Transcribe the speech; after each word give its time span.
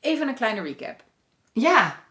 Even 0.00 0.28
een 0.28 0.34
kleine 0.34 0.62
recap. 0.62 1.04
Ja, 1.52 2.02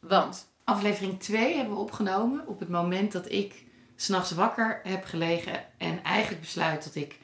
Want, 0.00 0.46
aflevering 0.64 1.20
2 1.20 1.56
hebben 1.56 1.74
we 1.74 1.80
opgenomen 1.80 2.46
op 2.46 2.60
het 2.60 2.68
moment 2.68 3.12
dat 3.12 3.30
ik 3.32 3.64
s'nachts 3.96 4.30
wakker 4.32 4.80
heb 4.82 5.04
gelegen 5.04 5.64
en 5.78 6.02
eigenlijk 6.02 6.40
besluit 6.40 6.84
dat 6.84 6.94
ik 6.94 7.18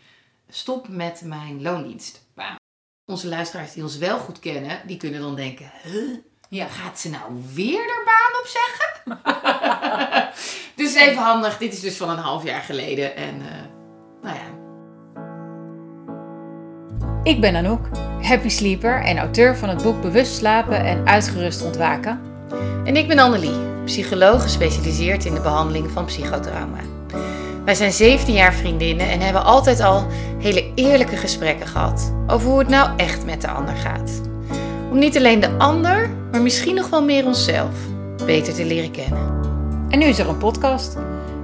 stop 0.48 0.88
met 0.88 1.22
mijn 1.24 1.62
loondienstbaan. 1.62 2.56
Onze 3.06 3.28
luisteraars 3.28 3.72
die 3.72 3.82
ons 3.82 3.96
wel 3.96 4.18
goed 4.18 4.38
kennen, 4.38 4.80
die 4.86 4.96
kunnen 4.96 5.20
dan 5.20 5.34
denken, 5.36 5.70
huh? 5.82 6.16
ja, 6.48 6.66
Gaat 6.66 7.00
ze 7.00 7.10
nou 7.10 7.42
weer 7.54 7.78
haar 7.78 8.04
baan 8.04 8.40
opzeggen? 8.40 8.86
dus 10.84 10.94
even 10.94 11.22
handig, 11.22 11.58
dit 11.58 11.72
is 11.72 11.80
dus 11.80 11.96
van 11.96 12.10
een 12.10 12.18
half 12.18 12.44
jaar 12.44 12.62
geleden. 12.62 13.16
En 13.16 13.40
eh, 13.40 13.64
nou 14.22 14.36
ja, 14.36 14.57
ik 17.22 17.40
ben 17.40 17.56
Anouk, 17.56 17.88
happy 18.22 18.48
sleeper 18.48 19.02
en 19.02 19.18
auteur 19.18 19.56
van 19.56 19.68
het 19.68 19.82
boek 19.82 20.02
Bewust 20.02 20.34
slapen 20.34 20.84
en 20.84 21.06
uitgerust 21.06 21.64
ontwaken. 21.64 22.20
En 22.84 22.96
ik 22.96 23.08
ben 23.08 23.18
Annelie, 23.18 23.56
psycholoog 23.84 24.42
gespecialiseerd 24.42 25.24
in 25.24 25.34
de 25.34 25.40
behandeling 25.40 25.90
van 25.90 26.04
psychotrauma. 26.04 26.78
Wij 27.64 27.74
zijn 27.74 27.92
17 27.92 28.34
jaar 28.34 28.54
vriendinnen 28.54 29.10
en 29.10 29.20
hebben 29.20 29.44
altijd 29.44 29.80
al 29.80 30.06
hele 30.38 30.72
eerlijke 30.74 31.16
gesprekken 31.16 31.66
gehad 31.66 32.12
over 32.26 32.48
hoe 32.48 32.58
het 32.58 32.68
nou 32.68 32.90
echt 32.96 33.24
met 33.24 33.40
de 33.40 33.48
ander 33.48 33.74
gaat. 33.74 34.20
Om 34.90 34.98
niet 34.98 35.16
alleen 35.16 35.40
de 35.40 35.58
ander, 35.58 36.10
maar 36.30 36.42
misschien 36.42 36.74
nog 36.74 36.88
wel 36.88 37.02
meer 37.02 37.26
onszelf 37.26 37.74
beter 38.26 38.54
te 38.54 38.64
leren 38.64 38.90
kennen. 38.90 39.40
En 39.88 39.98
nu 39.98 40.04
is 40.04 40.18
er 40.18 40.28
een 40.28 40.38
podcast 40.38 40.96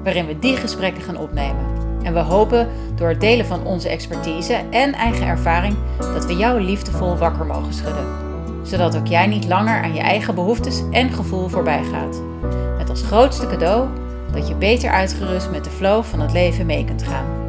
waarin 0.02 0.26
we 0.26 0.38
die 0.38 0.56
gesprekken 0.56 1.02
gaan 1.02 1.16
opnemen. 1.16 1.73
En 2.04 2.14
we 2.14 2.20
hopen 2.20 2.68
door 2.94 3.08
het 3.08 3.20
delen 3.20 3.46
van 3.46 3.64
onze 3.64 3.88
expertise 3.88 4.60
en 4.70 4.92
eigen 4.92 5.26
ervaring 5.26 5.76
dat 5.98 6.26
we 6.26 6.36
jou 6.36 6.60
liefdevol 6.60 7.16
wakker 7.16 7.46
mogen 7.46 7.74
schudden. 7.74 8.06
Zodat 8.62 8.96
ook 8.96 9.06
jij 9.06 9.26
niet 9.26 9.46
langer 9.46 9.82
aan 9.82 9.94
je 9.94 10.00
eigen 10.00 10.34
behoeftes 10.34 10.82
en 10.90 11.12
gevoel 11.12 11.48
voorbij 11.48 11.82
gaat. 11.84 12.22
Met 12.78 12.90
als 12.90 13.02
grootste 13.02 13.46
cadeau 13.46 13.88
dat 14.32 14.48
je 14.48 14.54
beter 14.54 14.90
uitgerust 14.90 15.50
met 15.50 15.64
de 15.64 15.70
flow 15.70 16.02
van 16.02 16.20
het 16.20 16.32
leven 16.32 16.66
mee 16.66 16.84
kunt 16.84 17.02
gaan. 17.02 17.43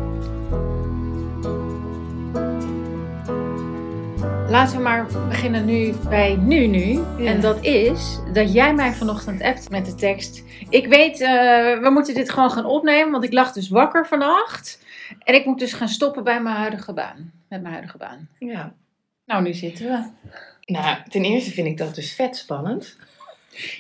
Laten 4.55 4.77
we 4.77 4.83
maar 4.83 5.05
beginnen 5.27 5.65
nu 5.65 5.93
bij 6.09 6.35
nu 6.35 6.67
nu. 6.67 6.93
Ja. 7.17 7.31
En 7.31 7.41
dat 7.41 7.63
is 7.63 8.19
dat 8.33 8.53
jij 8.53 8.73
mij 8.73 8.93
vanochtend 8.93 9.41
appt 9.41 9.69
met 9.69 9.85
de 9.85 9.95
tekst. 9.95 10.43
Ik 10.69 10.87
weet, 10.87 11.21
eh, 11.21 11.29
we 11.79 11.89
moeten 11.93 12.13
dit 12.13 12.29
gewoon 12.29 12.51
gaan 12.51 12.65
opnemen, 12.65 13.11
want 13.11 13.23
ik 13.23 13.33
lag 13.33 13.51
dus 13.51 13.69
wakker 13.69 14.07
vannacht. 14.07 14.85
En 15.23 15.33
ik 15.33 15.45
moet 15.45 15.59
dus 15.59 15.73
gaan 15.73 15.87
stoppen 15.87 16.23
bij 16.23 16.41
mijn 16.41 16.55
huidige 16.55 16.93
baan. 16.93 17.31
Met 17.49 17.61
mijn 17.61 17.73
huidige 17.73 17.97
baan. 17.97 18.29
Ja. 18.39 18.73
Nou, 19.25 19.43
nu 19.43 19.53
zitten 19.53 19.85
we. 19.85 20.29
Nou, 20.73 20.97
ten 21.09 21.23
eerste 21.23 21.51
vind 21.51 21.67
ik 21.67 21.77
dat 21.77 21.95
dus 21.95 22.13
vet 22.13 22.37
spannend. 22.37 22.97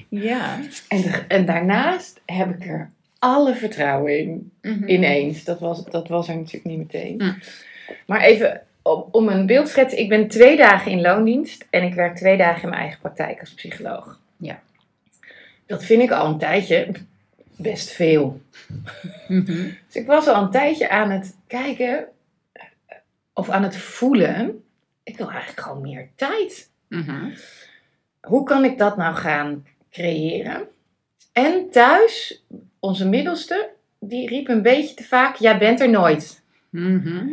Ja. 0.09 0.59
En, 0.87 1.27
en 1.27 1.45
daarnaast 1.45 2.21
heb 2.25 2.49
ik 2.49 2.67
er 2.67 2.91
alle 3.19 3.55
vertrouwen 3.55 4.19
in. 4.19 4.51
Mhm. 4.61 4.87
Ineens. 4.87 5.43
Dat 5.43 5.59
was, 5.59 5.85
dat 5.85 6.07
was 6.07 6.27
er 6.27 6.35
natuurlijk 6.35 6.65
niet 6.65 6.77
meteen. 6.77 7.15
Mm. 7.17 7.37
Maar 8.05 8.21
even 8.21 8.61
om, 9.11 9.29
een 9.29 9.45
beeld 9.45 9.65
te 9.65 9.71
schetsen. 9.71 9.99
Ik 9.99 10.09
ben 10.09 10.27
twee 10.27 10.57
dagen 10.57 10.91
in 10.91 11.01
loondienst. 11.01 11.65
En 11.69 11.83
ik 11.83 11.93
werk 11.93 12.15
twee 12.15 12.37
dagen 12.37 12.63
in 12.63 12.69
mijn 12.69 12.81
eigen 12.81 12.99
praktijk 12.99 13.39
als 13.39 13.53
psycholoog. 13.53 14.19
Ja. 14.37 14.59
Dat 15.65 15.83
vind 15.83 16.01
ik 16.01 16.11
al 16.11 16.27
een 16.27 16.37
tijdje 16.37 16.91
best 17.55 17.89
veel. 17.89 18.41
Mhm. 19.27 19.45
Dus 19.85 19.95
ik 19.95 20.05
was 20.05 20.27
al 20.27 20.43
een 20.43 20.51
tijdje 20.51 20.89
aan 20.89 21.09
het 21.09 21.35
kijken. 21.47 22.07
Of 23.33 23.49
aan 23.49 23.63
het 23.63 23.77
voelen. 23.77 24.63
Ik 25.03 25.17
wil 25.17 25.29
eigenlijk 25.29 25.59
gewoon 25.59 25.81
meer 25.81 26.09
tijd. 26.15 26.69
Mhm. 26.87 27.29
Hoe 28.21 28.43
kan 28.43 28.63
ik 28.63 28.77
dat 28.77 28.97
nou 28.97 29.15
gaan 29.15 29.65
creëren? 29.91 30.67
En 31.31 31.69
thuis, 31.69 32.43
onze 32.79 33.07
middelste, 33.07 33.69
die 33.99 34.27
riep 34.27 34.47
een 34.47 34.61
beetje 34.61 34.95
te 34.95 35.03
vaak: 35.03 35.35
Jij 35.35 35.57
bent 35.57 35.81
er 35.81 35.89
nooit. 35.89 36.43
Mhm. 36.69 37.27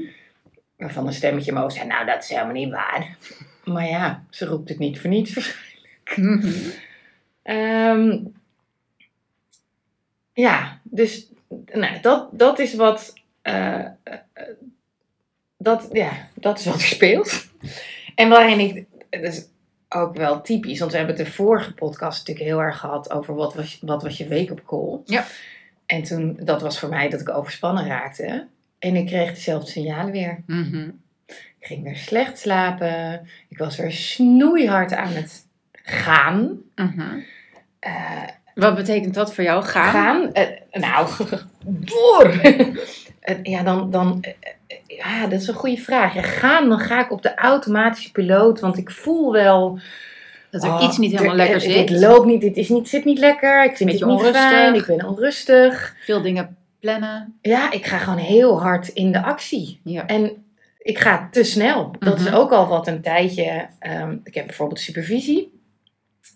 Waarvan 0.82 1.06
een 1.06 1.12
stemmetje 1.12 1.46
in 1.46 1.52
mijn 1.52 1.64
hoofd 1.64 1.76
zei: 1.76 1.88
Nou, 1.88 2.06
dat 2.06 2.22
is 2.22 2.28
helemaal 2.28 2.52
niet 2.52 2.70
waar. 2.70 3.16
Maar 3.64 3.86
ja, 3.88 4.24
ze 4.30 4.46
roept 4.46 4.68
het 4.68 4.78
niet 4.78 5.00
voor 5.00 5.10
niets 5.10 5.34
waarschijnlijk. 5.34 6.16
Mhm. 6.16 6.70
Ehm, 7.42 8.18
ja, 10.32 10.80
dus 10.82 11.26
nou, 11.72 12.00
dat, 12.00 12.28
dat 12.32 12.58
is 12.58 12.74
wat. 12.74 13.12
eh, 13.42 13.78
eh, 13.78 13.92
dat, 15.56 15.88
ja, 15.92 16.28
dat 16.34 16.58
is 16.58 16.64
wat 16.64 16.74
er 16.74 16.80
speelt. 16.80 17.46
En 18.14 18.28
waarin 18.28 18.58
ik. 18.60 18.86
Is 19.10 19.46
ook 19.88 20.16
wel 20.16 20.40
typisch, 20.40 20.78
want 20.78 20.90
we 20.90 20.96
hebben 20.96 21.16
het 21.16 21.26
de 21.26 21.32
vorige 21.32 21.74
podcast 21.74 22.18
natuurlijk 22.18 22.46
heel 22.46 22.62
erg 22.62 22.78
gehad 22.78 23.10
over 23.10 23.34
wat 23.34 23.54
was, 23.54 23.78
wat 23.80 24.02
was 24.02 24.16
je 24.16 24.28
wake-up 24.28 24.62
call. 24.66 25.00
Ja. 25.04 25.24
En 25.86 26.02
toen, 26.02 26.38
dat 26.40 26.62
was 26.62 26.78
voor 26.78 26.88
mij 26.88 27.08
dat 27.08 27.20
ik 27.20 27.28
overspannen 27.28 27.86
raakte. 27.86 28.46
En 28.82 28.96
ik 28.96 29.06
kreeg 29.06 29.34
dezelfde 29.34 29.70
signalen 29.70 30.12
weer. 30.12 30.42
Mhm. 30.46 30.88
Ik 31.58 31.66
ging 31.68 31.82
weer 31.84 31.96
slecht 31.96 32.38
slapen. 32.38 33.28
Ik 33.48 33.58
was 33.58 33.76
weer 33.76 33.92
snoeihard 33.92 34.92
aan 34.92 35.12
het 35.12 35.46
gaan. 35.72 36.56
Mhm. 36.74 37.18
Eh, 37.78 38.22
Wat 38.54 38.74
betekent 38.74 39.14
dat 39.14 39.34
voor 39.34 39.44
jou? 39.44 39.62
Gaan? 39.64 39.90
gaan. 39.92 40.32
eh, 40.32 40.46
nou, 40.72 41.08
door. 41.92 42.40
Eh, 43.20 43.36
ja, 43.42 43.62
dan, 43.62 43.90
dan 43.90 44.24
ja, 44.86 45.26
dat 45.26 45.40
is 45.40 45.48
een 45.48 45.54
goede 45.54 45.76
vraag. 45.82 46.14
Ja, 46.14 46.22
gaan, 46.22 46.68
dan 46.68 46.78
ga 46.78 47.04
ik 47.04 47.12
op 47.12 47.22
de 47.22 47.34
automatische 47.34 48.12
piloot, 48.12 48.60
want 48.60 48.78
ik 48.78 48.90
voel 48.90 49.32
wel. 49.32 49.78
Dat 50.50 50.62
er 50.64 50.70
oh, 50.72 50.82
iets 50.82 50.98
niet 50.98 51.10
helemaal 51.12 51.30
er- 51.30 51.36
lekker 51.36 51.60
zit. 51.60 51.88
Dit 51.88 52.00
loopt 52.00 52.26
niet, 52.26 52.40
dit 52.40 52.56
is 52.56 52.68
niet, 52.68 52.88
zit 52.88 53.04
niet 53.04 53.18
lekker. 53.18 53.64
Ik 53.64 53.76
vind 53.76 53.90
Beetje 53.90 54.04
het 54.04 54.14
niet 54.14 54.24
onrustig. 54.26 54.50
fijn, 54.50 54.74
ik 54.74 54.86
ben 54.86 55.06
onrustig. 55.06 55.94
Veel 56.04 56.22
dingen 56.22 56.56
plannen. 56.92 57.38
Ja, 57.42 57.70
ik 57.72 57.86
ga 57.86 57.98
gewoon 57.98 58.18
heel 58.18 58.60
hard 58.60 58.88
in 58.88 59.12
de 59.12 59.22
actie. 59.22 59.80
Ja. 59.84 60.06
En 60.06 60.44
ik 60.78 60.98
ga 60.98 61.28
te 61.30 61.44
snel. 61.44 61.94
Dat 61.98 62.18
is 62.18 62.24
Mhm. 62.26 62.34
ook 62.34 62.52
al 62.52 62.66
wat 62.68 62.86
een 62.86 63.02
tijdje. 63.02 63.66
ehm, 63.78 64.16
ik 64.24 64.34
heb 64.34 64.46
bijvoorbeeld 64.46 64.80
supervisie. 64.80 65.60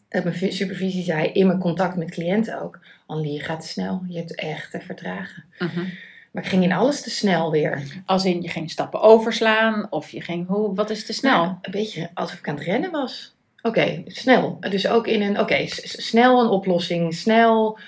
Dat 0.08 0.24
mijn 0.24 0.36
vi- 0.36 0.52
supervisie 0.52 1.02
zei 1.02 1.26
in 1.28 1.46
mijn 1.46 1.58
contact 1.58 1.96
met 1.96 2.10
cliënten 2.10 2.62
ook. 2.62 2.78
Annelie, 3.06 3.32
je 3.32 3.40
gaat 3.40 3.60
te 3.60 3.66
snel. 3.68 4.02
Je 4.08 4.18
hebt 4.18 4.34
echt 4.34 4.70
te 4.70 4.80
vertragen. 4.80 5.44
Mhm. 5.58 5.84
Maar 6.32 6.42
ik 6.42 6.48
ging 6.48 6.62
in 6.62 6.72
alles 6.72 7.02
te 7.02 7.10
snel 7.10 7.50
weer. 7.50 7.82
Als 8.06 8.24
in 8.24 8.42
je 8.42 8.48
ging 8.48 8.70
stappen 8.70 9.00
overslaan 9.00 9.86
of 9.90 10.10
je 10.10 10.20
ging, 10.20 10.46
hoe, 10.46 10.74
wat 10.74 10.90
is 10.90 11.06
te 11.06 11.12
snel? 11.12 11.42
Nou, 11.44 11.54
een 11.62 11.70
beetje 11.70 12.10
alsof 12.14 12.38
ik 12.38 12.48
aan 12.48 12.54
het 12.54 12.64
rennen 12.64 12.90
was. 12.90 13.34
Oké, 13.62 14.02
snel. 14.06 14.56
Dus 14.60 14.88
ook 14.88 15.06
in 15.06 15.22
een, 15.22 15.40
oké, 15.40 15.64
snel 15.66 16.40
een 16.40 16.48
oplossing. 16.50 17.14
Snel, 17.14 17.78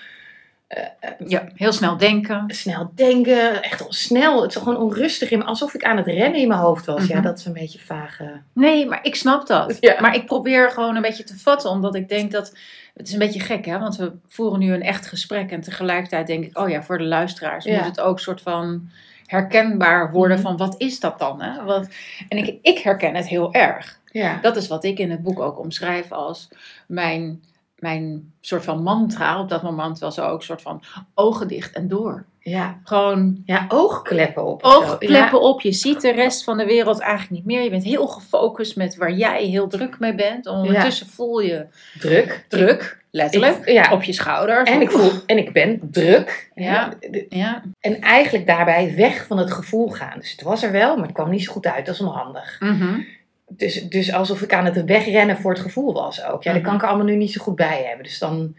eh, 0.69 0.83
eh, 1.01 1.11
Ja, 1.27 1.49
heel 1.55 1.73
snel 1.73 1.97
denken. 1.97 2.45
snel 2.47 2.91
denken. 2.95 3.63
Echt 3.63 3.81
al 3.85 3.93
snel. 3.93 4.43
Het 4.43 4.51
is 4.55 4.57
gewoon 4.63 4.77
onrustig 4.79 5.31
in 5.31 5.39
me. 5.39 5.45
Alsof 5.45 5.75
ik 5.75 5.85
aan 5.85 5.97
het 5.97 6.07
rennen 6.07 6.41
in 6.41 6.49
mijn 6.49 6.61
hoofd 6.61 6.87
was. 6.87 7.07
Ja, 7.07 7.15
Mhm. 7.15 7.25
dat 7.25 7.39
is 7.39 7.45
een 7.45 7.53
beetje 7.53 7.79
vage. 7.79 8.41
Nee, 8.53 8.87
maar 8.87 8.99
ik 9.03 9.15
snap 9.15 9.47
dat. 9.47 9.77
Ja. 9.81 10.01
Maar 10.01 10.15
ik 10.15 10.27
probeer 10.27 10.71
gewoon 10.71 10.97
een 10.97 11.03
beetje 11.03 11.25
te 11.25 11.39
vatten, 11.39 11.71
omdat 11.71 11.95
ik 11.95 12.09
denk 12.09 12.31
dat. 12.33 12.53
Het 12.95 13.07
is 13.07 13.13
een 13.13 13.19
beetje 13.19 13.41
gek, 13.41 13.65
hè? 13.65 13.79
Want 13.79 13.97
we 13.97 14.13
voeren 14.29 14.59
nu 14.59 14.73
een 14.73 14.83
echt 14.83 15.07
gesprek. 15.07 15.51
En 15.51 15.61
tegelijkertijd 15.61 16.27
denk 16.27 16.45
ik, 16.45 16.59
oh 16.59 16.69
ja, 16.69 16.83
voor 16.83 16.99
de 16.99 17.05
luisteraars 17.05 17.65
Ja. 17.65 17.77
moet 17.77 17.85
het 17.87 18.01
ook 18.01 18.21
soort 18.21 18.41
van 18.41 18.89
herkenbaar 19.27 20.11
worden 20.13 20.37
Mhm. 20.39 20.47
van 20.47 20.57
wat 20.57 20.75
is 20.79 21.01
dat 21.01 21.19
dan? 21.19 21.43
Hè? 21.43 21.65
Wat, 21.65 21.89
en 22.29 22.39
ik, 22.39 22.59
ik 22.63 22.79
herken 22.79 23.15
het 23.15 23.29
heel 23.29 23.53
erg. 23.55 23.99
Ja. 24.13 24.39
Dat 24.43 24.57
is 24.57 24.69
wat 24.69 24.85
ik 24.85 24.99
in 24.99 25.11
het 25.11 25.23
boek 25.23 25.41
ook 25.41 25.59
omschrijf 25.59 26.13
als 26.13 26.49
mijn, 26.87 27.43
mijn 27.79 28.33
soort 28.41 28.65
van 28.65 28.83
mantra. 28.83 29.41
Op 29.41 29.49
dat 29.49 29.63
moment 29.63 29.99
was 29.99 30.19
ook 30.21 30.39
een 30.39 30.45
soort 30.45 30.63
van 30.63 30.83
ogen 31.15 31.49
dicht 31.49 31.75
en 31.75 31.89
door. 31.89 32.25
Ja. 32.41 32.79
Gewoon 32.85 33.43
Ja, 33.45 33.65
oogkleppen 33.69 34.45
op. 34.45 34.63
oogkleppen 34.63 35.41
op. 35.41 35.61
Je 35.61 35.73
ziet 35.73 36.01
de 36.01 36.13
rest 36.13 36.45
van 36.45 36.57
de 36.59 36.65
wereld 36.65 36.99
eigenlijk 37.01 37.31
niet 37.31 37.45
meer. 37.45 37.63
Je 37.63 37.71
bent 37.71 37.85
heel 37.85 38.07
gefocust 38.07 38.77
met 38.77 38.97
waar 38.97 39.13
jij 39.13 39.45
heel 39.45 39.69
druk 39.69 39.99
mee 39.99 40.15
bent. 40.15 40.47
Ondertussen 40.47 41.07
voel 41.07 41.39
je 41.41 41.67
druk. 41.99 42.45
druk, 42.49 42.99
letterlijk, 43.11 43.57
Ik- 43.59 43.69
ja. 43.73 43.93
op 43.93 44.03
je 44.03 44.13
schouders. 44.13 44.71
En 44.71 44.81
ik, 44.81 44.91
voel, 44.91 45.11
en 45.27 45.39
ik 45.39 45.53
ben 45.53 45.81
druk. 45.91 46.51
Ja. 46.55 46.93
Ja. 47.29 47.63
En 47.81 48.01
eigenlijk 48.01 48.47
daarbij 48.47 48.95
weg 48.97 49.27
van 49.27 49.39
het 49.39 49.53
gevoel 49.53 49.89
gaan. 49.89 50.19
Dus 50.19 50.31
het 50.31 50.43
was 50.43 50.63
er 50.63 50.73
wel, 50.73 50.97
maar 50.97 51.05
het 51.07 51.15
kwam 51.15 51.31
niet 51.31 51.45
zo 51.45 51.53
goed 51.53 51.67
uit. 51.67 51.87
Dat 51.87 51.95
is 51.95 52.01
onhandig. 52.01 52.57
Mhm. 52.61 53.01
Dus, 53.49 53.89
dus 53.89 54.13
alsof 54.13 54.43
ik 54.43 54.53
aan 54.53 54.65
het 54.65 54.85
wegrennen 54.85 55.37
voor 55.37 55.51
het 55.53 55.61
gevoel 55.61 55.93
was 55.93 56.25
ook. 56.25 56.43
Ja, 56.43 56.53
daar 56.53 56.63
kan 56.63 56.75
ik 56.75 56.83
er 56.83 56.89
allemaal 56.89 57.07
nu 57.07 57.17
niet 57.17 57.33
zo 57.33 57.43
goed 57.43 57.57
bij 57.57 57.85
hebben. 57.87 58.05
Dus 58.05 58.19
dan... 58.19 58.57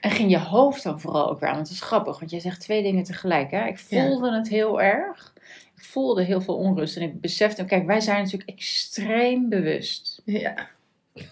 En 0.00 0.10
ging 0.10 0.30
je 0.30 0.38
hoofd 0.38 0.82
dan 0.82 1.00
vooral 1.00 1.30
ook 1.30 1.42
aan? 1.42 1.54
Want 1.54 1.66
het 1.68 1.76
is 1.76 1.82
grappig, 1.82 2.18
want 2.18 2.30
jij 2.30 2.40
zegt 2.40 2.60
twee 2.60 2.82
dingen 2.82 3.04
tegelijk. 3.04 3.50
Hè? 3.50 3.66
Ik 3.66 3.80
Ja. 3.88 4.06
voelde 4.06 4.32
het 4.36 4.48
heel 4.48 4.80
erg. 4.82 5.32
Ik 5.76 5.84
voelde 5.84 6.22
heel 6.22 6.40
veel 6.40 6.56
onrust. 6.56 6.96
En 6.96 7.02
ik 7.02 7.20
besefte, 7.20 7.64
kijk, 7.64 7.86
wij 7.86 8.00
zijn 8.00 8.22
natuurlijk 8.22 8.50
extreem 8.50 9.48
bewust. 9.48 10.22
Ja. 10.24 10.54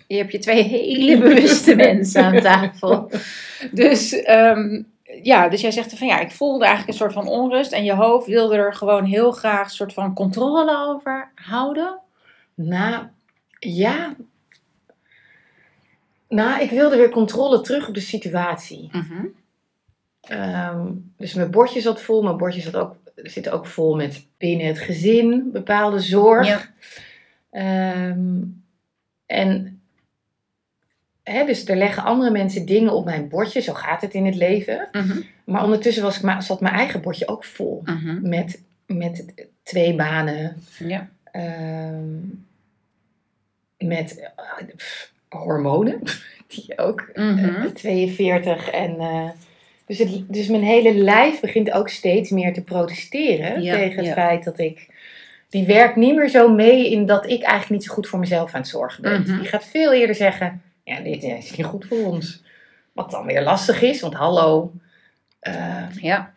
Je 0.07 0.17
hebt 0.17 0.33
je 0.33 0.39
twee 0.39 0.63
hele 0.63 1.19
bewuste 1.29 1.75
mensen 1.75 2.25
aan 2.25 2.41
tafel. 2.41 3.11
Dus 3.71 4.13
ehm, 4.23 4.83
ja, 5.23 5.49
dus 5.49 5.61
jij 5.61 5.71
zegt 5.71 5.99
van 5.99 6.07
ja, 6.07 6.21
ik 6.21 6.31
voelde 6.31 6.65
eigenlijk 6.65 6.93
een 6.93 7.07
soort 7.07 7.25
van 7.25 7.29
onrust. 7.29 7.73
En 7.73 7.85
je 7.85 7.93
hoofd 7.95 8.27
wilde 8.27 8.57
er 8.57 8.75
gewoon 8.75 9.05
heel 9.05 9.33
graag 9.33 9.65
een 9.65 9.71
soort 9.75 9.93
van 9.93 10.15
controle 10.15 10.87
over 10.89 11.31
houden. 11.35 11.99
Nou, 12.55 13.07
ja. 13.59 14.15
Nou, 16.29 16.63
ik 16.63 16.71
wilde 16.71 16.97
weer 16.97 17.11
controle 17.11 17.61
terug 17.61 17.89
op 17.89 17.95
de 17.95 18.01
situatie. 18.01 18.89
Mhm. 18.93 19.27
Ehm, 20.21 20.93
dus 21.17 21.35
mijn 21.35 21.51
bordje 21.51 21.81
zat 21.81 22.03
vol. 22.03 22.23
Mijn 22.23 22.37
bordje 22.37 22.61
zat 22.61 22.77
ook, 22.77 22.97
zit 23.15 23.49
ook 23.49 23.67
vol 23.67 23.97
met 23.97 24.27
binnen 24.39 24.67
het 24.67 24.79
gezin 24.79 25.51
bepaalde 25.53 26.01
zorg. 26.01 26.47
Ja. 26.47 26.61
Ehm, 27.51 28.43
en 29.27 29.81
hè, 31.23 31.45
dus 31.45 31.69
er 31.69 31.77
leggen 31.77 32.03
andere 32.03 32.31
mensen 32.31 32.67
dingen 32.67 32.93
op 32.93 33.05
mijn 33.05 33.29
bordje. 33.29 33.61
Zo 33.61 33.73
gaat 33.73 34.01
het 34.01 34.15
in 34.15 34.27
het 34.27 34.35
leven. 34.35 34.89
Mhm. 34.93 35.21
Maar 35.45 35.65
ondertussen 35.65 36.03
was 36.03 36.21
ik, 36.21 36.43
zat 36.43 36.61
mijn 36.61 36.75
eigen 36.75 37.01
bordje 37.01 37.29
ook 37.29 37.45
vol. 37.45 37.83
Mhm. 37.85 38.29
Met, 38.29 38.63
met 38.87 39.49
twee 39.63 39.95
banen. 39.95 40.63
Ja. 40.79 41.09
Ehm, 41.35 42.19
met 43.79 44.19
eh, 44.19 44.67
pff, 44.77 45.13
hormonen. 45.29 46.01
Die 46.55 46.79
ook. 46.79 47.01
Eh, 47.01 47.65
42 47.65 48.71
en... 48.71 48.99
eh, 48.99 49.29
dus, 49.87 49.99
het, 49.99 50.23
dus 50.29 50.49
mijn 50.49 50.63
hele 50.63 50.95
lijf 50.95 51.41
begint 51.41 51.71
ook 51.71 51.89
steeds 51.89 52.31
meer 52.31 52.53
te 52.53 52.63
protesteren 52.63 53.63
Ja, 53.63 53.75
tegen 53.75 53.97
het 53.97 54.07
ja. 54.07 54.13
feit 54.13 54.45
dat 54.45 54.59
ik... 54.59 54.93
Die 55.49 55.67
werkt 55.67 55.97
niet 55.97 56.15
meer 56.17 56.29
zo 56.29 56.49
mee 56.49 56.91
in 56.91 57.07
dat 57.07 57.25
ik 57.25 57.43
eigenlijk 57.43 57.71
niet 57.71 57.85
zo 57.85 57.95
goed 57.95 58.09
voor 58.09 58.19
mezelf 58.19 58.55
aan 58.55 58.61
het 58.61 58.71
zorgen 58.71 59.03
ben. 59.03 59.21
Mhm. 59.21 59.39
Die 59.39 59.49
gaat 59.49 59.65
veel 59.65 59.93
eerder 59.93 60.17
zeggen, 60.17 60.63
ja, 60.85 61.01
dit 61.01 61.23
is 61.23 61.57
niet 61.57 61.67
goed 61.67 61.87
voor 61.87 62.05
ons. 62.05 62.43
Wat 62.93 63.11
dan 63.11 63.27
weer 63.27 63.43
lastig 63.43 63.83
is, 63.83 64.01
want 64.01 64.15
hallo... 64.15 64.73
Ja. 66.01 66.33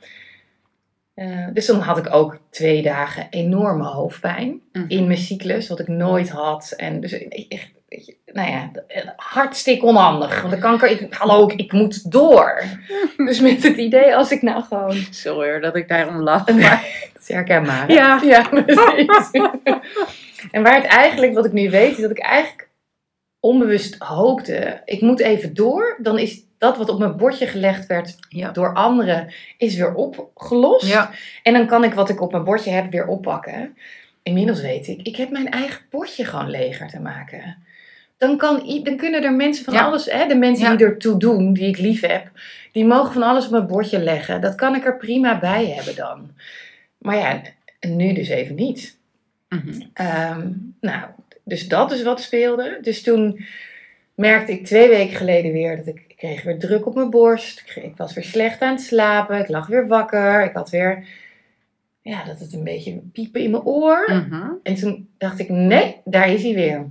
Eh, 1.18 1.48
dus 1.54 1.66
dan 1.66 1.80
had 1.80 1.98
ik 1.98 2.14
ook 2.14 2.38
twee 2.50 2.82
dagen 2.82 3.28
enorme 3.30 3.84
hoofdpijn 3.84 4.62
Mhm. 4.72 4.86
in 4.88 5.08
mijn 5.08 5.20
cyclus, 5.20 5.68
wat 5.68 5.80
ik 5.80 5.88
nooit 5.88 6.30
had. 6.30 6.74
En 6.78 7.00
dus 7.00 7.12
echt, 7.48 7.70
weet 7.88 8.06
je, 8.06 8.16
nou 8.26 8.50
ja, 8.50 8.72
hartstikke 9.16 9.86
onhandig. 9.86 10.40
Want 10.42 10.52
dan 10.52 10.60
kan 10.60 10.74
ik, 10.74 10.82
er- 10.82 10.90
ik, 11.02 11.14
hallo, 11.14 11.52
ik, 11.56 11.72
moet 11.72 12.12
door. 12.12 12.64
Dus 13.28 13.40
met 13.40 13.64
het 13.64 13.78
idee, 13.78 14.16
als 14.16 14.32
ik 14.32 14.42
nou 14.42 14.64
gewoon... 14.64 14.96
Sorry 15.12 15.50
hoor, 15.50 15.62
dat 15.62 15.76
ik 15.76 15.88
daarom 15.88 16.22
lach. 16.22 16.44
Dat 17.14 17.22
is 17.22 17.28
herkenbaar. 17.28 17.92
Ja. 17.92 18.22
ja 18.34 18.48
precies. 18.50 19.32
en 20.52 20.64
waar 20.64 20.76
het 20.76 20.86
eigenlijk, 20.86 21.34
wat 21.34 21.46
ik 21.46 21.52
nu 21.54 21.70
weet, 21.70 21.92
is 21.96 22.02
dat 22.02 22.12
ik 22.12 22.20
eigenlijk 22.20 22.70
onbewust 23.40 23.96
hoopte, 23.98 24.82
ik 24.86 25.02
moet 25.02 25.20
even 25.20 25.54
door. 25.54 25.98
Dan 26.02 26.20
is 26.20 26.42
dat 26.58 26.78
wat 26.78 26.90
op 26.90 27.00
mijn 27.00 27.18
bordje 27.18 27.48
gelegd 27.48 27.86
werd 27.88 28.16
Ja. 28.30 28.52
door 28.52 28.74
anderen, 28.74 29.34
is 29.58 29.76
weer 29.76 29.94
opgelost. 29.94 30.88
Ja. 30.88 31.12
En 31.44 31.54
dan 31.54 31.68
kan 31.68 31.84
ik 31.84 31.94
wat 31.94 32.10
ik 32.10 32.22
op 32.22 32.32
mijn 32.32 32.44
bordje 32.44 32.72
heb 32.72 32.92
weer 32.92 33.08
oppakken. 33.08 33.78
Inmiddels 34.24 34.62
weet 34.62 34.88
ik, 34.88 35.02
ik 35.02 35.16
heb 35.16 35.30
mijn 35.30 35.50
eigen 35.50 35.82
bordje 35.90 36.26
gewoon 36.26 36.50
leger 36.50 36.88
te 36.88 37.00
maken. 37.00 37.58
Dan, 38.18 38.38
kan, 38.38 38.82
dan 38.84 38.98
kunnen 38.98 39.24
er 39.24 39.34
mensen 39.34 39.66
van 39.66 39.74
Ja. 39.74 39.84
alles, 39.84 40.06
hè, 40.12 40.28
de 40.28 40.36
mensen 40.36 40.78
die 40.78 40.86
ertoe 40.86 41.20
doen, 41.20 41.54
die 41.54 41.68
ik 41.68 41.78
lief 41.78 42.02
heb, 42.02 42.30
die 42.72 42.86
mogen 42.86 43.14
van 43.14 43.24
alles 43.24 43.46
op 43.46 43.52
mijn 43.52 43.68
bordje 43.68 44.00
leggen. 44.00 44.42
Dat 44.42 44.56
kan 44.56 44.76
ik 44.76 44.86
er 44.86 44.98
prima 44.98 45.40
bij 45.40 45.66
hebben 45.66 45.96
dan. 45.96 46.32
Maar 46.98 47.16
ja, 47.18 47.42
nu 47.88 48.14
dus 48.14 48.28
even 48.28 48.56
niet. 48.56 48.98
Mhm. 49.50 49.82
Ehm, 49.94 50.48
nou, 50.82 51.06
dus 51.44 51.68
dat 51.68 51.92
is 51.92 52.04
wat 52.04 52.22
speelde. 52.22 52.78
Dus 52.82 53.04
toen 53.04 53.46
merkte 54.16 54.52
ik 54.52 54.66
twee 54.66 54.90
weken 54.90 55.16
geleden 55.16 55.52
weer 55.52 55.76
dat 55.78 55.88
ik 55.88 56.07
kreeg 56.18 56.44
weer 56.44 56.60
druk 56.60 56.86
op 56.86 56.96
mijn 56.96 57.10
borst. 57.10 57.60
Ik, 57.60 57.84
ik 57.84 57.98
was 57.98 58.14
weer 58.14 58.24
slecht 58.24 58.62
aan 58.62 58.74
het 58.74 58.82
slapen. 58.82 59.40
Ik 59.40 59.48
lag 59.48 59.68
weer 59.68 59.88
wakker. 59.88 60.44
Ik 60.44 60.54
had 60.54 60.70
weer, 60.70 61.08
ja, 62.02 62.24
dat 62.24 62.40
het 62.40 62.54
een 62.54 62.64
beetje 62.64 63.02
piepen 63.12 63.42
in 63.42 63.52
mijn 63.52 63.64
oor. 63.64 64.12
Mhm. 64.12 64.52
En 64.64 64.76
toen 64.76 65.10
dacht 65.18 65.40
ik, 65.40 65.50
nee, 65.50 66.02
daar 66.06 66.30
is 66.30 66.44
hij 66.44 66.54
weer. 66.54 66.90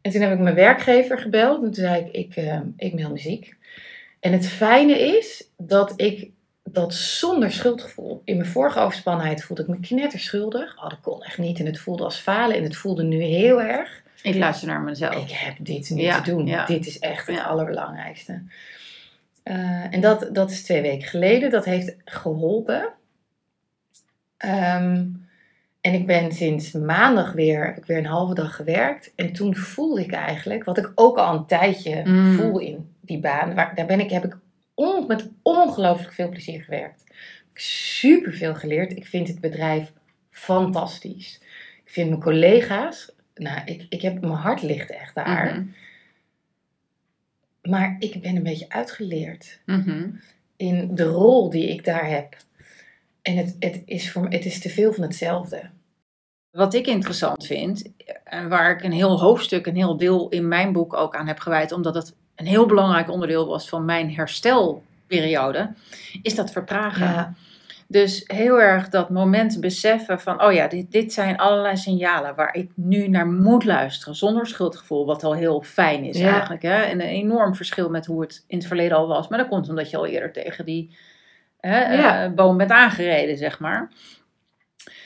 En 0.00 0.10
toen 0.10 0.20
heb 0.20 0.32
ik 0.32 0.38
mijn 0.38 0.54
werkgever 0.54 1.18
gebeld. 1.18 1.56
En 1.56 1.70
toen 1.70 1.84
zei 1.84 2.04
ik, 2.04 2.12
ik, 2.12 2.36
eh, 2.36 2.60
ik 2.76 2.94
meld 2.94 3.12
me 3.12 3.18
ziek. 3.18 3.56
En 4.20 4.32
het 4.32 4.48
fijne 4.48 4.98
is 4.98 5.50
dat 5.56 5.92
ik 5.96 6.30
dat 6.62 6.94
zonder 6.94 7.52
schuldgevoel. 7.52 8.22
In 8.24 8.36
mijn 8.36 8.48
vorige 8.48 8.80
overspannenheid 8.80 9.44
voelde 9.44 9.62
ik 9.62 9.68
me 9.68 9.80
knetterschuldig. 9.80 10.76
Oh, 10.76 10.88
dat 10.88 11.00
kon 11.00 11.22
echt 11.22 11.38
niet. 11.38 11.58
En 11.58 11.66
het 11.66 11.78
voelde 11.78 12.04
als 12.04 12.16
falen. 12.16 12.56
En 12.56 12.62
het 12.62 12.76
voelde 12.76 13.02
nu 13.02 13.22
heel 13.22 13.62
erg. 13.62 14.02
Ik 14.22 14.34
luister 14.34 14.68
naar 14.68 14.80
mezelf. 14.80 15.14
Ik 15.22 15.30
heb 15.30 15.54
dit 15.58 15.90
niet 15.90 16.04
Ja, 16.04 16.20
te 16.20 16.30
doen. 16.30 16.46
ja. 16.46 16.66
Dit 16.66 16.86
is 16.86 16.98
echt 16.98 17.26
het 17.26 17.38
allerbelangrijkste. 17.38 18.42
Eh, 19.42 19.94
en 19.94 20.00
dat, 20.00 20.28
dat 20.32 20.50
is 20.50 20.62
twee 20.62 20.82
weken 20.82 21.08
geleden. 21.08 21.50
Dat 21.50 21.64
heeft 21.64 21.96
geholpen. 22.04 22.92
Ehm, 24.36 25.06
en 25.80 25.92
ik 25.94 26.06
ben 26.06 26.32
sinds 26.32 26.72
maandag 26.72 27.32
weer, 27.32 27.64
heb 27.66 27.76
ik 27.76 27.84
weer 27.84 27.98
een 27.98 28.06
halve 28.06 28.34
dag 28.34 28.56
gewerkt. 28.56 29.12
En 29.16 29.32
toen 29.32 29.56
voelde 29.56 30.00
ik 30.02 30.12
eigenlijk, 30.12 30.64
wat 30.64 30.78
ik 30.78 30.92
ook 30.94 31.16
al 31.18 31.34
een 31.34 31.46
tijdje 31.46 32.02
Mm. 32.04 32.36
voel 32.36 32.58
in 32.58 32.94
die 33.00 33.18
baan. 33.20 33.54
Waar, 33.54 33.74
daar 33.74 33.86
ben 33.86 34.00
ik, 34.00 34.10
heb 34.10 34.24
ik 34.24 34.36
on- 34.74 35.06
met 35.06 35.30
ongelooflijk 35.42 36.12
veel 36.12 36.28
plezier 36.28 36.62
gewerkt. 36.62 37.02
Ik 37.52 37.58
super 37.60 38.32
veel 38.32 38.54
geleerd. 38.54 38.96
Ik 38.96 39.06
vind 39.06 39.28
het 39.28 39.40
bedrijf 39.40 39.92
fantastisch. 40.30 41.40
Ik 41.84 41.90
vind 41.92 42.08
mijn 42.08 42.20
collega's, 42.22 43.13
nou, 43.34 43.60
ik, 43.64 43.86
ik 43.88 44.02
heb, 44.02 44.20
mijn 44.20 44.32
hart 44.32 44.62
ligt 44.62 44.90
echt 44.90 45.14
daar. 45.14 45.46
Mhm. 45.46 45.66
Maar 47.62 47.96
ik 47.98 48.22
ben 48.22 48.36
een 48.36 48.42
beetje 48.42 48.68
uitgeleerd 48.68 49.60
Mhm. 49.66 50.10
in 50.56 50.94
de 50.94 51.04
rol 51.04 51.50
die 51.50 51.68
ik 51.68 51.84
daar 51.84 52.08
heb. 52.08 52.36
En 53.22 53.36
het, 53.36 53.56
het, 53.58 53.82
is, 53.84 54.12
voor, 54.12 54.28
het 54.28 54.44
is 54.44 54.60
te 54.60 54.68
veel 54.68 54.92
van 54.92 55.02
hetzelfde. 55.02 55.62
Wat 56.50 56.74
ik 56.74 56.86
interessant 56.86 57.46
vind, 57.46 57.90
en 58.24 58.48
waar 58.48 58.70
ik 58.70 58.82
een 58.82 58.92
heel 58.92 59.20
hoofdstuk, 59.20 59.66
een 59.66 59.76
heel 59.76 59.96
deel 59.96 60.28
in 60.28 60.48
mijn 60.48 60.72
boek 60.72 60.94
ook 60.94 61.16
aan 61.16 61.26
heb 61.26 61.38
gewijd, 61.38 61.72
omdat 61.72 61.94
het 61.94 62.14
een 62.34 62.46
heel 62.46 62.66
belangrijk 62.66 63.10
onderdeel 63.10 63.46
was 63.46 63.68
van 63.68 63.84
mijn 63.84 64.14
herstelperiode, 64.14 65.72
is 66.22 66.34
dat 66.34 66.52
vertragen. 66.52 67.06
Ja, 67.06 67.34
Dus 67.88 68.22
heel 68.26 68.60
erg 68.60 68.88
dat 68.88 69.10
moment 69.10 69.60
beseffen 69.60 70.20
van, 70.20 70.42
oh 70.44 70.52
ja, 70.52 70.68
dit, 70.68 70.90
dit 70.92 71.12
zijn 71.12 71.36
allerlei 71.36 71.76
signalen 71.76 72.34
waar 72.34 72.54
ik 72.54 72.70
nu 72.74 73.08
naar 73.08 73.26
moet 73.26 73.64
luisteren, 73.64 74.14
zonder 74.14 74.46
schuldgevoel, 74.46 75.06
wat 75.06 75.24
al 75.24 75.34
heel 75.34 75.62
fijn 75.62 76.04
is 76.04 76.18
Ja. 76.18 76.32
eigenlijk. 76.32 76.62
Hè? 76.62 76.82
En 76.82 77.00
een 77.00 77.06
enorm 77.08 77.54
verschil 77.54 77.90
met 77.90 78.06
hoe 78.06 78.20
het 78.20 78.44
in 78.46 78.58
het 78.58 78.66
verleden 78.66 78.96
al 78.96 79.06
was. 79.08 79.28
Maar 79.28 79.38
dat 79.38 79.48
komt 79.48 79.68
omdat 79.68 79.90
je 79.90 79.96
al 79.96 80.06
eerder 80.06 80.32
tegen 80.32 80.64
die 80.64 80.96
hè, 81.60 81.94
Ja. 81.94 82.24
eh, 82.24 82.32
boom 82.32 82.56
bent 82.56 82.70
aangereden, 82.70 83.36
zeg 83.36 83.58
maar. 83.58 83.90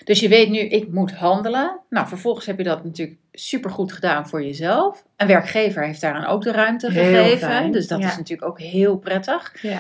Dus 0.05 0.21
je 0.21 0.29
weet 0.29 0.49
nu, 0.51 0.59
ik 0.59 0.93
moet 0.93 1.13
handelen. 1.13 1.81
Nou, 1.91 2.07
vervolgens 2.09 2.47
heb 2.47 2.59
je 2.59 2.65
dat 2.65 2.85
natuurlijk 2.85 3.19
supergoed 3.33 3.93
gedaan 3.93 4.29
voor 4.29 4.43
jezelf. 4.45 5.05
Een 5.17 5.27
werkgever 5.27 5.85
heeft 5.85 6.01
daaraan 6.01 6.25
ook 6.27 6.43
de 6.43 6.53
ruimte 6.53 6.93
Heel 6.93 7.03
gegeven. 7.05 7.49
fijn, 7.49 7.73
Dus 7.73 7.87
dat 7.89 8.01
ja. 8.01 8.09
is 8.09 8.17
natuurlijk 8.17 8.49
ook 8.49 8.61
heel 8.61 8.97
prettig. 8.99 9.63
ja. 9.63 9.79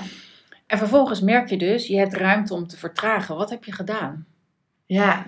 En 0.69 0.79
vervolgens 0.79 1.21
merk 1.21 1.49
je 1.51 1.57
dus, 1.57 1.87
je 1.87 1.97
hebt 1.99 2.15
ruimte 2.15 2.55
om 2.55 2.67
te 2.67 2.77
vertragen. 2.77 3.37
Wat 3.37 3.51
heb 3.51 3.65
je 3.65 3.73
gedaan? 3.73 4.27
ja. 4.87 5.27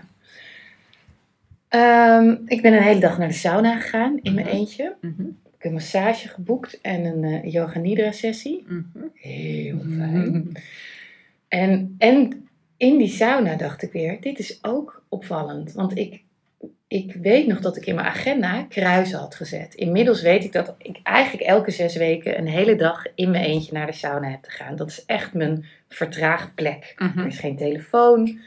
Ehm, 1.69 2.37
ik 2.47 2.63
ben 2.63 2.73
een 2.73 2.83
hele 2.83 3.01
dag 3.01 3.19
naar 3.19 3.29
de 3.29 3.35
sauna 3.35 3.81
gegaan 3.81 4.19
in 4.23 4.35
mijn 4.35 4.47
Mhm. 4.47 4.55
eentje. 4.57 4.95
Mhm, 5.01 5.23
Ik 5.23 5.27
heb 5.59 5.65
een 5.65 5.73
massage 5.73 6.29
geboekt 6.29 6.81
en 6.81 7.05
een 7.05 7.25
eh, 7.25 7.53
yoga 7.53 7.79
nidra 7.79 8.13
sessie. 8.13 8.65
mhm. 8.69 8.83
Heel 9.15 9.79
fijn. 9.97 10.53
En, 11.49 11.95
en 11.99 12.49
in 12.77 12.99
die 12.99 13.09
sauna 13.09 13.55
dacht 13.57 13.83
ik 13.83 13.93
weer, 13.93 14.21
dit 14.21 14.39
is 14.39 14.59
ook 14.65 15.03
opvallend. 15.09 15.73
Want 15.73 15.97
ik, 15.99 16.23
ik 16.91 17.13
weet 17.15 17.47
nog 17.47 17.61
dat 17.61 17.77
ik 17.77 17.87
in 17.87 17.95
mijn 17.95 18.07
agenda 18.07 18.63
kruisen 18.69 19.19
had 19.19 19.35
gezet. 19.35 19.75
Inmiddels 19.75 20.23
weet 20.23 20.45
ik 20.45 20.53
dat 20.53 20.75
ik 20.79 20.99
eigenlijk 21.03 21.47
elke 21.49 21.71
zes 21.71 21.97
weken 21.97 22.39
een 22.39 22.47
hele 22.47 22.77
dag 22.77 23.03
in 23.15 23.31
mijn 23.31 23.45
eentje 23.45 23.73
naar 23.73 23.87
de 23.87 23.93
sauna 23.93 24.29
heb 24.31 24.43
te 24.43 24.51
gaan. 24.51 24.77
Dat 24.77 24.89
is 24.91 25.05
echt 25.05 25.35
mijn 25.35 25.65
vertraagplek. 25.89 26.93
Er 26.97 27.07
Mhm. 27.15 27.27
is 27.27 27.39
geen 27.39 27.57
telefoon. 27.57 28.39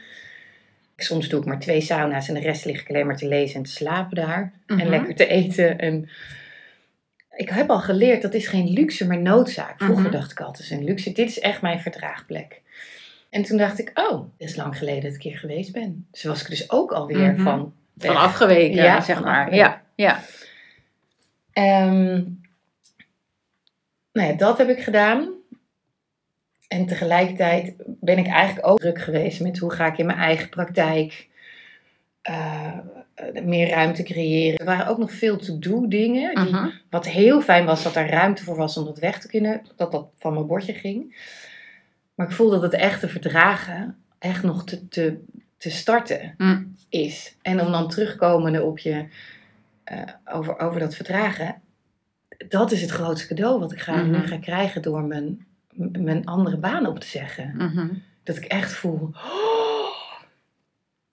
Soms 0.96 1.28
doe 1.28 1.40
ik 1.40 1.46
maar 1.46 1.58
twee 1.58 1.80
sauna's 1.80 2.28
en 2.28 2.34
de 2.34 2.40
rest 2.40 2.64
lig 2.64 2.80
ik 2.80 2.88
alleen 2.88 3.06
maar 3.06 3.16
te 3.16 3.28
lezen 3.28 3.56
en 3.56 3.62
te 3.62 3.70
slapen 3.70 4.16
daar. 4.16 4.52
En 4.66 4.76
Mhm. 4.76 4.88
lekker 4.88 5.14
te 5.14 5.26
eten. 5.26 5.78
En 5.78 6.08
ik 7.36 7.48
heb 7.48 7.70
al 7.70 7.80
geleerd, 7.80 8.22
dat 8.22 8.34
is 8.34 8.46
geen 8.46 8.68
luxe, 8.72 9.06
maar 9.06 9.20
noodzaak. 9.20 9.78
Vroeger 9.82 10.04
Mhm. 10.04 10.12
dacht 10.12 10.30
ik 10.30 10.40
altijd, 10.40 10.70
een 10.70 10.84
luxe. 10.84 11.12
Dit 11.12 11.28
is 11.28 11.38
echt 11.40 11.62
mijn 11.62 11.80
vertraagplek. 11.80 12.60
En 13.30 13.42
toen 13.42 13.56
dacht 13.58 13.78
ik, 13.78 13.90
oh, 13.94 14.20
het 14.38 14.48
is 14.48 14.56
lang 14.56 14.78
geleden 14.78 15.02
dat 15.02 15.14
ik 15.14 15.22
hier 15.22 15.38
geweest 15.38 15.72
ben. 15.72 16.06
Dus 16.10 16.22
was 16.22 16.42
ik 16.42 16.48
dus 16.48 16.70
ook 16.70 16.92
alweer 16.92 17.34
van. 17.38 17.74
Van 17.98 18.16
afgeweken, 18.16 18.82
Ja, 18.82 19.00
zeg 19.00 19.22
maar. 19.22 19.38
afgeweken. 19.44 19.66
Ja, 19.66 19.82
ja. 19.94 20.20
Ehm, 21.52 22.22
nou 24.12 24.28
ja, 24.28 24.32
dat 24.32 24.58
heb 24.58 24.68
ik 24.68 24.82
gedaan. 24.82 25.32
En 26.68 26.86
tegelijkertijd 26.86 27.74
ben 27.86 28.18
ik 28.18 28.26
eigenlijk 28.26 28.66
ook 28.66 28.78
druk 28.78 28.98
geweest 29.00 29.40
met 29.40 29.58
hoe 29.58 29.72
ga 29.72 29.86
ik 29.86 29.98
in 29.98 30.06
mijn 30.06 30.18
eigen 30.18 30.48
praktijk 30.48 31.28
eh, 32.22 32.78
meer 33.42 33.68
ruimte 33.68 34.02
creëren. 34.02 34.58
Er 34.58 34.64
waren 34.64 34.86
ook 34.86 34.98
nog 34.98 35.12
veel 35.12 35.36
to-do 35.36 35.88
dingen. 35.88 36.34
Die, 36.34 36.52
Mhm. 36.54 36.68
Wat 36.90 37.08
heel 37.08 37.40
fijn 37.40 37.64
was 37.64 37.82
dat 37.82 37.96
er 37.96 38.08
ruimte 38.10 38.44
voor 38.44 38.56
was 38.56 38.76
om 38.76 38.84
dat 38.84 38.98
weg 38.98 39.20
te 39.20 39.28
kunnen, 39.28 39.62
dat 39.76 39.92
dat 39.92 40.06
van 40.18 40.34
mijn 40.34 40.46
bordje 40.46 40.72
ging. 40.74 41.16
Maar 42.14 42.26
ik 42.26 42.32
voelde 42.32 42.60
dat 42.60 42.72
het 42.72 42.80
echte 42.80 43.08
verdragen 43.08 44.04
echt 44.18 44.42
nog 44.42 44.64
te, 44.64 44.88
te, 44.88 45.24
te 45.64 45.70
starten 45.76 46.34
Mm. 46.38 46.76
is. 46.88 47.36
En 47.42 47.60
om 47.60 47.72
dan 47.72 47.88
terugkomende 47.88 48.62
op 48.62 48.78
je, 48.78 49.04
eh, 49.84 49.98
over, 50.24 50.58
over 50.58 50.80
dat 50.80 50.94
verdragen. 50.94 51.62
dat 52.48 52.72
is 52.72 52.80
het 52.80 52.90
grootste 52.90 53.26
cadeau 53.28 53.58
wat 53.60 53.72
ik 53.72 53.80
ga, 53.80 53.96
Mhm. 53.96 54.10
nu 54.10 54.18
ga 54.26 54.38
krijgen 54.38 54.82
door 54.82 55.02
mijn, 55.02 55.46
mijn 55.92 56.24
andere 56.26 56.56
baan 56.56 56.86
op 56.86 56.98
te 56.98 57.06
zeggen. 57.06 57.54
Mhm. 57.56 57.88
Dat 58.22 58.36
ik 58.36 58.44
echt 58.44 58.72
voel. 58.72 59.10
"Oh." 59.12 60.22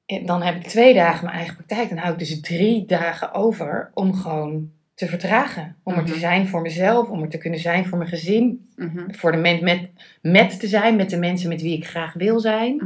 En 0.06 0.26
dan 0.26 0.42
heb 0.42 0.56
ik 0.56 0.64
twee 0.68 0.94
dagen 0.94 1.26
mijn 1.26 1.38
eigen 1.38 1.56
praktijk. 1.56 1.90
Dan 1.90 1.98
hou 1.98 2.14
ik 2.14 2.20
dus 2.20 2.42
drie 2.42 2.86
dagen 2.86 3.34
over 3.34 3.92
om 3.94 4.14
gewoon 4.14 4.72
te 4.94 5.08
vertragen. 5.08 5.76
Om 5.84 5.94
er 5.94 6.06
te 6.06 6.12
Mhm. 6.12 6.20
zijn 6.20 6.48
voor 6.48 6.62
mezelf, 6.62 7.10
om 7.10 7.22
er 7.22 7.30
te 7.30 7.38
kunnen 7.38 7.60
zijn 7.60 7.86
voor 7.86 7.98
mijn 7.98 8.10
gezin. 8.10 8.70
Mhm. 8.76 9.14
Voor 9.14 9.32
de 9.32 9.38
met, 9.38 9.90
met 10.22 10.60
te 10.60 10.68
zijn, 10.68 10.96
met 10.96 11.10
de 11.10 11.18
mensen 11.18 11.50
met 11.50 11.62
wie 11.62 11.78
ik 11.78 11.88
graag 11.88 12.14
wil 12.14 12.40
zijn. 12.40 12.82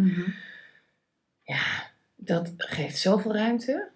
Ja, 1.45 1.91
dat 2.15 2.53
geeft 2.57 2.97
zoveel 2.97 3.33
ruimte. 3.33 3.91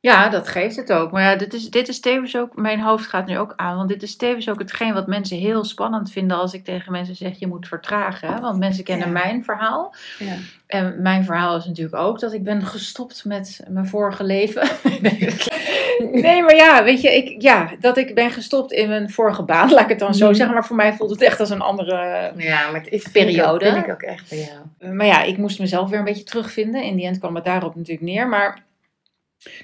Ja, 0.00 0.28
dat 0.28 0.48
geeft 0.48 0.76
het 0.76 0.92
ook. 0.92 1.10
Maar 1.12 1.22
ja, 1.22 1.36
dit 1.36 1.54
is, 1.54 1.70
dit 1.70 1.88
is 1.88 2.00
tevens 2.00 2.36
ook, 2.36 2.56
mijn 2.56 2.80
hoofd 2.80 3.06
gaat 3.06 3.26
nu 3.26 3.38
ook 3.38 3.52
aan, 3.56 3.76
want 3.76 3.88
dit 3.88 4.02
is 4.02 4.16
tevens 4.16 4.48
ook 4.48 4.58
hetgeen 4.58 4.94
wat 4.94 5.06
mensen 5.06 5.36
heel 5.36 5.64
spannend 5.64 6.10
vinden 6.12 6.36
als 6.36 6.52
ik 6.54 6.64
tegen 6.64 6.92
mensen 6.92 7.14
zeg, 7.16 7.38
je 7.38 7.46
moet 7.46 7.68
vertragen. 7.68 8.28
hè. 8.34 8.40
Want 8.40 8.58
mensen 8.58 8.84
kennen 8.84 9.06
Ja. 9.06 9.12
mijn 9.12 9.44
verhaal. 9.44 9.94
Ja. 10.18 10.34
En 10.66 11.02
mijn 11.02 11.24
verhaal 11.24 11.56
is 11.56 11.64
natuurlijk 11.64 11.96
ook 11.96 12.20
dat 12.20 12.32
ik 12.32 12.42
ben 12.44 12.62
gestopt 12.66 13.24
met 13.24 13.60
mijn 13.68 13.86
vorige 13.86 14.24
leven. 14.24 14.68
nee, 16.12 16.42
maar 16.42 16.54
ja, 16.54 16.84
weet 16.84 17.00
je, 17.00 17.16
ik, 17.16 17.42
ja, 17.42 17.70
dat 17.80 17.96
ik 17.96 18.14
ben 18.14 18.30
gestopt 18.30 18.72
in 18.72 18.88
mijn 18.88 19.10
vorige 19.10 19.42
baan, 19.42 19.70
laat 19.70 19.80
ik 19.82 19.88
het 19.88 19.98
dan 19.98 20.14
zo 20.14 20.26
Mhm. 20.26 20.34
zeggen. 20.34 20.54
Maar 20.54 20.66
voor 20.66 20.76
mij 20.76 20.92
voelt 20.92 21.10
het 21.10 21.22
echt 21.22 21.40
als 21.40 21.50
een 21.50 21.60
andere 21.60 22.32
Ja, 22.36 22.70
maar 22.70 22.80
het 22.80 22.88
is 22.92 23.08
Periode. 23.08 23.66
Ook, 23.66 23.72
vind 23.72 23.86
ik 23.86 23.92
ook 23.92 24.02
echt 24.02 24.28
bij 24.28 24.38
jou. 24.78 24.94
maar 24.94 25.06
ja, 25.06 25.22
ik 25.22 25.36
moest 25.38 25.58
mezelf 25.58 25.90
weer 25.90 25.98
een 25.98 26.04
beetje 26.04 26.24
terugvinden. 26.24 26.82
In 26.82 26.96
die 26.96 27.06
end 27.06 27.18
kwam 27.18 27.34
het 27.34 27.44
daarop 27.44 27.74
natuurlijk 27.74 28.06
neer. 28.06 28.28
Maar 28.28 28.66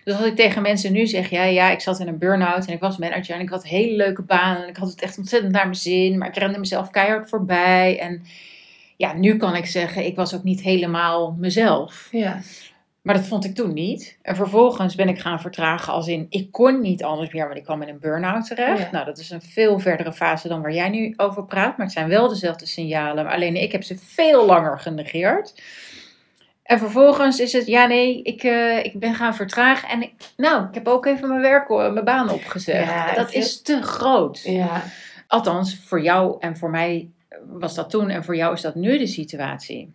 dus 0.04 0.14
als 0.14 0.26
ik 0.26 0.36
tegen 0.36 0.62
mensen 0.62 0.92
nu 0.92 1.06
zeg, 1.06 1.30
ja, 1.30 1.44
ja, 1.44 1.70
ik 1.70 1.80
zat 1.80 2.00
in 2.00 2.08
een 2.08 2.18
burn-out 2.18 2.66
en 2.66 2.72
ik 2.72 2.80
was 2.80 2.96
manager 2.96 3.34
en 3.34 3.40
ik 3.40 3.48
had 3.48 3.62
een 3.62 3.68
hele 3.68 3.96
leuke 3.96 4.22
baan 4.22 4.62
en 4.62 4.68
ik 4.68 4.76
had 4.76 4.90
het 4.90 5.02
echt 5.02 5.18
ontzettend 5.18 5.52
naar 5.52 5.64
mijn 5.64 5.74
zin, 5.74 6.18
maar 6.18 6.28
ik 6.28 6.36
rende 6.36 6.58
mezelf 6.58 6.90
keihard 6.90 7.28
voorbij. 7.28 7.98
En 7.98 8.22
ja, 8.96 9.12
nu 9.12 9.36
kan 9.36 9.56
ik 9.56 9.66
zeggen, 9.66 10.04
ik 10.04 10.16
was 10.16 10.34
ook 10.34 10.42
niet 10.42 10.60
helemaal 10.60 11.36
mezelf. 11.38 12.08
Ja. 12.10 12.40
Maar 13.02 13.14
dat 13.14 13.26
vond 13.26 13.44
ik 13.44 13.54
toen 13.54 13.72
niet. 13.72 14.18
En 14.22 14.36
vervolgens 14.36 14.94
ben 14.94 15.08
ik 15.08 15.20
gaan 15.20 15.40
vertragen 15.40 15.92
als 15.92 16.08
in, 16.08 16.26
ik 16.28 16.52
kon 16.52 16.80
niet 16.80 17.04
anders 17.04 17.32
meer, 17.32 17.44
want 17.44 17.58
ik 17.58 17.64
kwam 17.64 17.82
in 17.82 17.88
een 17.88 17.98
burn-out 17.98 18.46
terecht. 18.46 18.82
Ja. 18.82 18.90
Nou, 18.90 19.04
dat 19.04 19.18
is 19.18 19.30
een 19.30 19.42
veel 19.42 19.78
verdere 19.78 20.12
fase 20.12 20.48
dan 20.48 20.62
waar 20.62 20.72
jij 20.72 20.88
nu 20.88 21.14
over 21.16 21.44
praat. 21.44 21.76
Maar 21.76 21.86
het 21.86 21.94
zijn 21.94 22.08
wel 22.08 22.28
dezelfde 22.28 22.66
signalen. 22.66 23.24
Maar 23.24 23.34
alleen 23.34 23.56
ik 23.56 23.72
heb 23.72 23.82
ze 23.82 23.96
veel 23.98 24.46
langer 24.46 24.78
genegeerd. 24.78 25.62
En 26.64 26.78
vervolgens 26.78 27.40
is 27.40 27.52
het, 27.52 27.66
ja 27.66 27.87
nee, 27.87 28.23
ik, 28.23 28.42
eh, 28.42 28.85
ik 28.85 28.99
ben 28.99 29.14
gaan 29.14 29.35
vertragen. 29.35 29.88
En 29.88 30.02
ik, 30.02 30.12
nou, 30.37 30.64
ik 30.68 30.75
heb 30.75 30.88
ook 30.88 31.06
even 31.06 31.28
mijn 31.28 31.40
werk, 31.40 31.71
eh, 31.71 31.92
mijn 31.92 32.04
baan 32.04 32.30
opgezegd. 32.30 32.85
Ja, 32.85 33.14
dat 33.14 33.33
is 33.33 33.62
te 33.62 33.83
groot. 33.83 34.40
Ja. 34.44 34.83
Althans, 35.26 35.76
voor 35.85 36.02
jou 36.02 36.37
en 36.40 36.56
voor 36.56 36.71
mij 36.71 37.09
was 37.47 37.75
dat 37.75 37.90
toen. 37.90 38.11
En 38.11 38.25
voor 38.25 38.37
jou 38.37 38.54
is 38.54 38.61
dat 38.61 38.75
nu 38.75 38.99
de 38.99 39.06
situatie. 39.06 39.92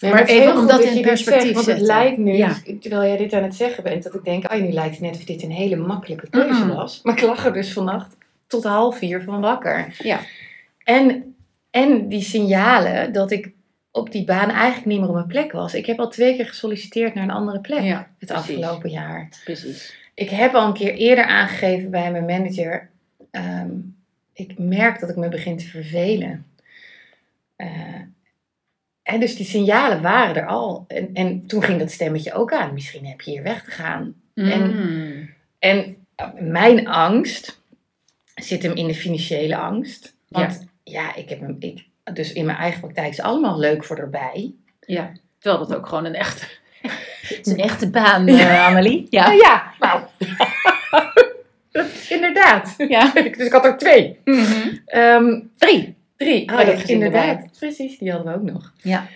Maar 0.00 0.24
even 0.24 0.56
om 0.56 0.66
dat 0.66 0.82
je 0.82 0.88
in 0.88 0.94
dit 0.94 1.02
perspectief 1.02 1.42
zegt, 1.42 1.54
Want 1.54 1.66
het 1.66 1.76
zetten. 1.76 1.96
lijkt 1.96 2.18
nu, 2.18 2.32
Ja. 2.36 2.56
terwijl 2.80 3.02
jij 3.02 3.16
dit 3.16 3.32
aan 3.32 3.42
het 3.42 3.54
zeggen 3.54 3.82
bent, 3.82 4.02
dat 4.02 4.14
ik 4.14 4.24
denk, 4.24 4.52
oh, 4.52 4.60
nu 4.60 4.70
lijkt 4.72 4.90
het 4.94 5.00
net 5.00 5.16
of 5.16 5.24
dit 5.24 5.42
een 5.42 5.50
hele 5.50 5.76
makkelijke 5.76 6.30
keuze 6.30 6.74
was. 6.74 7.00
Maar 7.02 7.16
ik 7.16 7.22
lag 7.22 7.44
er 7.44 7.52
dus 7.52 7.72
vannacht 7.72 8.16
tot 8.46 8.64
half 8.64 8.98
vier 8.98 9.22
van 9.22 9.40
wakker. 9.40 9.94
Ja. 9.98 10.20
En, 10.84 11.34
en 11.70 12.08
die 12.08 12.22
signalen 12.22 13.12
dat 13.12 13.30
ik 13.30 13.50
op 13.94 14.12
die 14.12 14.24
baan 14.24 14.50
eigenlijk 14.50 14.86
niet 14.86 14.98
meer 14.98 15.08
op 15.08 15.14
mijn 15.14 15.26
plek 15.26 15.52
was. 15.52 15.74
Ik 15.74 15.86
heb 15.86 15.98
al 15.98 16.08
twee 16.08 16.36
keer 16.36 16.46
gesolliciteerd 16.46 17.14
naar 17.14 17.24
een 17.24 17.30
andere 17.30 17.60
plek 17.60 17.82
Ja, 17.82 17.96
het 18.18 18.28
precies. 18.28 18.36
afgelopen 18.36 18.90
jaar. 18.90 19.28
Precies. 19.44 19.96
Ik 20.14 20.30
heb 20.30 20.54
al 20.54 20.66
een 20.66 20.72
keer 20.72 20.94
eerder 20.94 21.24
aangegeven 21.24 21.90
bij 21.90 22.10
mijn 22.12 22.24
manager. 22.24 22.90
ehm, 23.30 23.70
ik 24.32 24.58
merk 24.58 25.00
dat 25.00 25.10
ik 25.10 25.16
me 25.16 25.28
begin 25.28 25.56
te 25.56 25.66
vervelen. 25.68 26.46
Eh, 27.56 27.68
en 29.02 29.20
dus 29.20 29.36
die 29.36 29.46
signalen 29.46 30.02
waren 30.02 30.36
er 30.36 30.46
al. 30.46 30.84
En, 30.88 31.10
en 31.14 31.46
toen 31.46 31.62
ging 31.62 31.78
dat 31.78 31.90
stemmetje 31.90 32.32
ook 32.32 32.52
aan. 32.52 32.72
Misschien 32.74 33.06
heb 33.06 33.20
je 33.20 33.30
hier 33.30 33.42
weg 33.42 33.64
te 33.64 33.70
gaan. 33.70 34.14
En- 34.34 34.76
Mm. 34.76 35.30
En 35.58 35.96
eh, 36.14 36.28
mijn 36.40 36.88
angst 36.88 37.60
zit 38.34 38.62
hem 38.62 38.72
in 38.72 38.86
de 38.86 38.94
financiële 38.94 39.56
angst. 39.56 40.16
Want 40.28 40.66
ja, 40.84 41.14
ik 41.14 41.28
heb 41.28 41.40
hem. 41.40 41.56
Ik, 41.58 41.84
dus 42.12 42.32
in 42.32 42.44
mijn 42.44 42.58
eigen 42.58 42.80
praktijk 42.80 43.08
is 43.08 43.20
allemaal 43.20 43.58
leuk 43.58 43.84
voor 43.84 43.96
erbij. 43.96 44.54
Ja, 44.80 45.12
terwijl 45.38 45.66
dat 45.66 45.76
ook 45.76 45.86
gewoon 45.86 46.04
een 46.04 46.14
echte, 46.14 46.44
het 46.82 47.46
is 47.46 47.52
een 47.52 47.58
echte 47.58 47.90
baan, 47.90 48.26
eh 48.28 48.66
Amelie. 48.66 49.06
Ja. 49.10 49.26
Nou 49.26 49.36
ja, 49.36 49.72
nou. 49.78 50.02
Inderdaad. 52.08 52.74
ja. 52.88 53.12
Dus 53.36 53.46
ik 53.46 53.52
had 53.52 53.64
er 53.64 53.76
twee. 53.76 54.18
Ehm, 54.86 55.40
Drie. 55.56 55.94
Drie, 56.16 56.52
oh, 56.52 56.58
het 56.58 56.80
ja, 56.80 56.94
inderdaad. 56.94 57.58
Precies, 57.58 57.98
die 57.98 58.12
hadden 58.12 58.32
we 58.32 58.38
ook 58.38 58.52
nog. 58.52 58.72
Ja. 58.82 59.06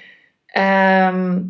Ehm, 0.46 1.42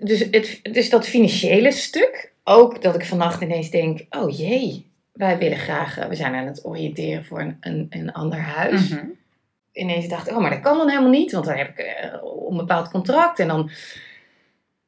dus, 0.00 0.26
het, 0.30 0.60
dus 0.62 0.90
dat 0.90 1.08
financiële 1.08 1.72
stuk, 1.72 2.32
ook 2.44 2.82
dat 2.82 2.94
ik 2.94 3.04
vannacht 3.04 3.42
ineens 3.42 3.70
denk, 3.70 4.06
oh 4.10 4.36
jee, 4.36 4.90
wij 5.12 5.38
willen 5.38 5.58
graag, 5.58 5.98
eh, 5.98 6.08
we 6.08 6.14
zijn 6.14 6.34
aan 6.34 6.46
het 6.46 6.64
oriënteren 6.64 7.24
voor 7.24 7.40
een, 7.40 7.56
een, 7.60 7.86
een 7.90 8.12
ander 8.12 8.38
huis. 8.38 8.88
Mhm. 8.88 9.04
Ineens 9.76 10.08
dacht 10.08 10.28
ik, 10.28 10.34
oh, 10.34 10.40
maar 10.40 10.50
dat 10.50 10.60
kan 10.60 10.76
dan 10.78 10.88
helemaal 10.88 11.10
niet, 11.10 11.32
want 11.32 11.44
dan 11.44 11.56
heb 11.56 11.68
ik 11.68 11.78
eh, 11.78 12.12
een 12.48 12.56
bepaald 12.56 12.90
contract 12.90 13.38
en 13.38 13.48
dan, 13.48 13.70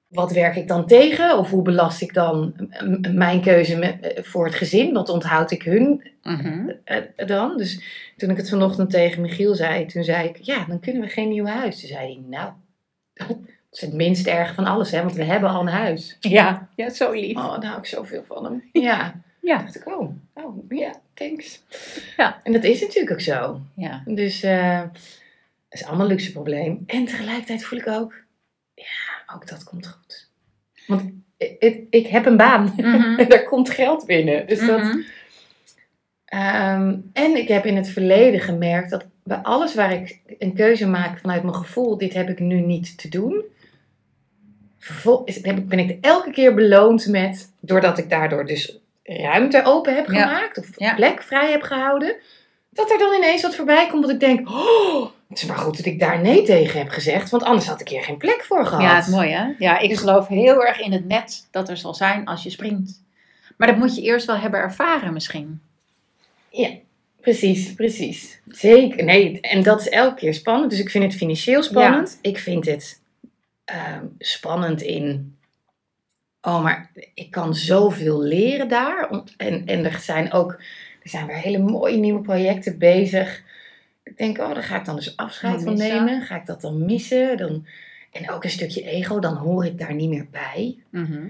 wat 0.09 0.33
werk 0.33 0.57
ik 0.57 0.68
dan 0.68 0.87
tegen? 0.87 1.38
Of 1.38 1.50
hoe 1.50 1.62
belast 1.62 2.02
ik 2.02 2.14
dan 2.14 2.54
mijn 3.14 3.40
keuze 3.40 3.76
met, 3.76 4.00
eh, 4.00 4.23
voor 4.23 4.45
het 4.45 4.54
gezin? 4.54 4.92
Wat 4.92 5.09
onthoud 5.09 5.50
ik 5.50 5.62
hun 5.62 6.11
Mhm. 6.23 6.71
eh, 6.85 7.26
dan. 7.26 7.57
Dus 7.57 7.80
toen 8.16 8.30
ik 8.30 8.37
het 8.37 8.49
vanochtend 8.49 8.90
tegen 8.90 9.23
Michiel 9.23 9.54
zei, 9.54 9.87
toen 9.87 10.04
zei 10.04 10.28
ik, 10.28 10.37
ja, 10.40 10.64
dan 10.68 10.80
kunnen 10.80 11.02
we 11.02 11.09
geen 11.09 11.28
nieuw 11.28 11.47
huis. 11.47 11.80
Toen 11.80 11.88
zei 11.88 12.00
hij, 12.07 12.23
nou, 12.28 12.52
dat 13.28 13.37
is 13.73 13.80
het 13.80 13.92
minst 13.92 14.26
erg 14.26 14.54
van 14.54 14.64
alles, 14.64 14.90
hè, 14.90 14.99
want 15.02 15.14
we 15.14 15.25
hebben 15.25 15.50
al 15.50 15.61
een 15.61 15.66
huis. 15.68 16.16
Ja. 16.21 16.68
ja, 16.76 16.90
zo 16.90 17.12
lief. 17.12 17.37
Oh, 17.37 17.52
daar 17.61 17.64
hou 17.66 17.78
ik 17.78 17.87
zoveel 17.87 18.25
van 18.26 18.45
hem. 18.45 18.68
Ja. 18.83 19.14
Ja. 19.48 19.58
dacht 19.58 19.76
ik, 19.76 19.86
oh, 19.86 20.10
oh, 20.34 20.56
ja, 20.68 21.00
thanks. 21.14 21.62
Ja. 22.16 22.40
En 22.42 22.52
dat 22.52 22.64
is 22.64 22.80
natuurlijk 22.80 23.12
ook 23.12 23.20
zo. 23.20 23.60
Ja. 23.76 24.02
Dus 24.06 24.40
dat 24.40 24.90
is 25.70 25.84
allemaal 25.84 26.04
een 26.06 26.12
luxe 26.12 26.32
probleem. 26.32 26.82
En 26.86 27.04
tegelijkertijd 27.04 27.64
voel 27.64 27.78
ik 27.78 27.86
ook, 27.88 28.14
ja, 28.74 29.34
ook 29.34 29.46
dat 29.48 29.64
komt 29.64 29.86
goed. 29.86 30.28
Want 30.86 31.02
ik, 31.36 31.56
ik, 31.58 31.86
ik 31.90 32.06
heb 32.06 32.26
een 32.26 32.36
baan 32.36 32.72
Mhm. 32.76 33.18
en 33.18 33.28
daar 33.30 33.44
komt 33.44 33.70
geld 33.70 34.06
binnen. 34.06 34.46
Dus 34.46 34.66
dat, 34.66 34.82
Mhm. 34.82 34.98
Ehm, 36.24 36.96
en 37.12 37.36
ik 37.36 37.48
heb 37.48 37.64
in 37.66 37.76
het 37.76 37.88
verleden 37.88 38.40
gemerkt 38.40 38.90
dat 38.90 39.06
bij 39.22 39.36
alles 39.36 39.74
waar 39.74 39.92
ik 39.92 40.20
een 40.38 40.54
keuze 40.54 40.86
maak 40.86 41.18
vanuit 41.18 41.42
mijn 41.42 41.54
gevoel, 41.54 41.98
dit 41.98 42.14
heb 42.14 42.28
ik 42.28 42.38
nu 42.38 42.60
niet 42.60 42.98
te 42.98 43.08
doen. 43.08 43.44
Vervol- 44.78 45.24
is- 45.24 45.44
heb 45.44 45.58
ik- 45.58 45.68
ben 45.68 45.78
ik 45.78 46.04
elke 46.04 46.30
keer 46.30 46.54
beloond 46.54 47.06
met, 47.06 47.52
doordat 47.60 47.98
ik 47.98 48.10
daardoor 48.10 48.46
dus 48.46 48.78
ruimte 49.08 49.62
open 49.64 49.94
heb 49.94 50.10
Ja. 50.10 50.26
gemaakt, 50.26 50.58
of 50.58 50.66
Ja. 50.76 50.94
plek 50.94 51.22
vrij 51.22 51.50
heb 51.50 51.62
gehouden, 51.62 52.16
dat 52.70 52.90
er 52.90 52.98
dan 52.98 53.14
ineens 53.14 53.42
wat 53.42 53.54
voorbij 53.54 53.88
komt 53.88 54.02
dat 54.02 54.10
ik 54.10 54.20
denk, 54.20 54.48
oh, 54.50 55.06
het 55.28 55.38
is 55.38 55.44
maar 55.44 55.56
goed 55.56 55.76
dat 55.76 55.86
ik 55.86 56.00
daar 56.00 56.20
nee 56.20 56.42
tegen 56.42 56.78
heb 56.78 56.88
gezegd, 56.88 57.30
want 57.30 57.42
anders 57.42 57.66
had 57.66 57.80
ik 57.80 57.88
hier 57.88 58.02
geen 58.02 58.16
plek 58.16 58.44
voor 58.44 58.66
gehad. 58.66 58.82
Ja, 58.82 58.94
het 58.94 59.06
is 59.06 59.12
mooi 59.14 59.30
hè? 59.30 59.46
Ja, 59.58 59.78
ik 59.78 59.96
geloof 59.98 60.26
heel 60.28 60.64
erg 60.64 60.80
in 60.80 60.92
het 60.92 61.06
net 61.06 61.48
dat 61.50 61.68
er 61.68 61.76
zal 61.76 61.94
zijn 61.94 62.24
als 62.24 62.42
je 62.42 62.50
springt. 62.50 63.02
Maar 63.56 63.68
dat 63.68 63.76
moet 63.76 63.96
je 63.96 64.02
eerst 64.02 64.26
wel 64.26 64.36
hebben 64.36 64.60
ervaren 64.60 65.12
misschien. 65.12 65.60
Ja, 66.50 66.68
precies, 67.20 67.74
precies. 67.74 68.40
Zeker. 68.48 69.04
Nee, 69.04 69.40
en 69.40 69.62
dat 69.62 69.80
is 69.80 69.88
elke 69.88 70.14
keer 70.14 70.34
spannend. 70.34 70.70
Dus 70.70 70.80
ik 70.80 70.90
vind 70.90 71.04
het 71.04 71.14
financieel 71.14 71.62
spannend. 71.62 72.18
Ik 72.22 72.38
vind 72.38 72.66
het 72.66 73.00
ehm, 73.64 74.04
spannend 74.18 74.82
in. 74.82 75.38
Oh, 76.40 76.62
maar 76.62 76.90
ik 77.14 77.30
kan 77.30 77.54
zoveel 77.54 78.23
leren 78.23 78.68
daar. 78.68 79.23
En, 79.37 79.66
en 79.66 79.85
er 79.85 79.99
zijn 79.99 80.33
ook. 80.33 80.52
Er 81.02 81.09
zijn 81.09 81.26
weer 81.26 81.37
hele 81.37 81.59
mooie 81.59 81.97
nieuwe 81.97 82.21
projecten 82.21 82.78
bezig. 82.78 83.42
Ik 84.02 84.18
denk, 84.18 84.38
oh, 84.38 84.54
daar 84.54 84.62
ga 84.62 84.78
ik 84.78 84.85
dan 84.85 84.97
dus 84.97 85.16
afscheid 85.16 85.62
van 85.62 85.76
nemen. 85.76 86.23
Ga 86.23 86.37
ik 86.37 86.47
dat 86.47 86.61
dan 86.61 86.85
missen? 86.85 87.37
Dan, 87.37 87.66
en 88.12 88.30
ook 88.30 88.45
een 88.45 88.50
stukje 88.50 88.83
ego, 88.83 89.18
dan 89.18 89.37
hoor 89.37 89.64
ik 89.64 89.78
daar 89.78 89.95
niet 89.95 90.09
meer 90.09 90.26
bij. 90.30 90.76
Mhm. 90.90 91.26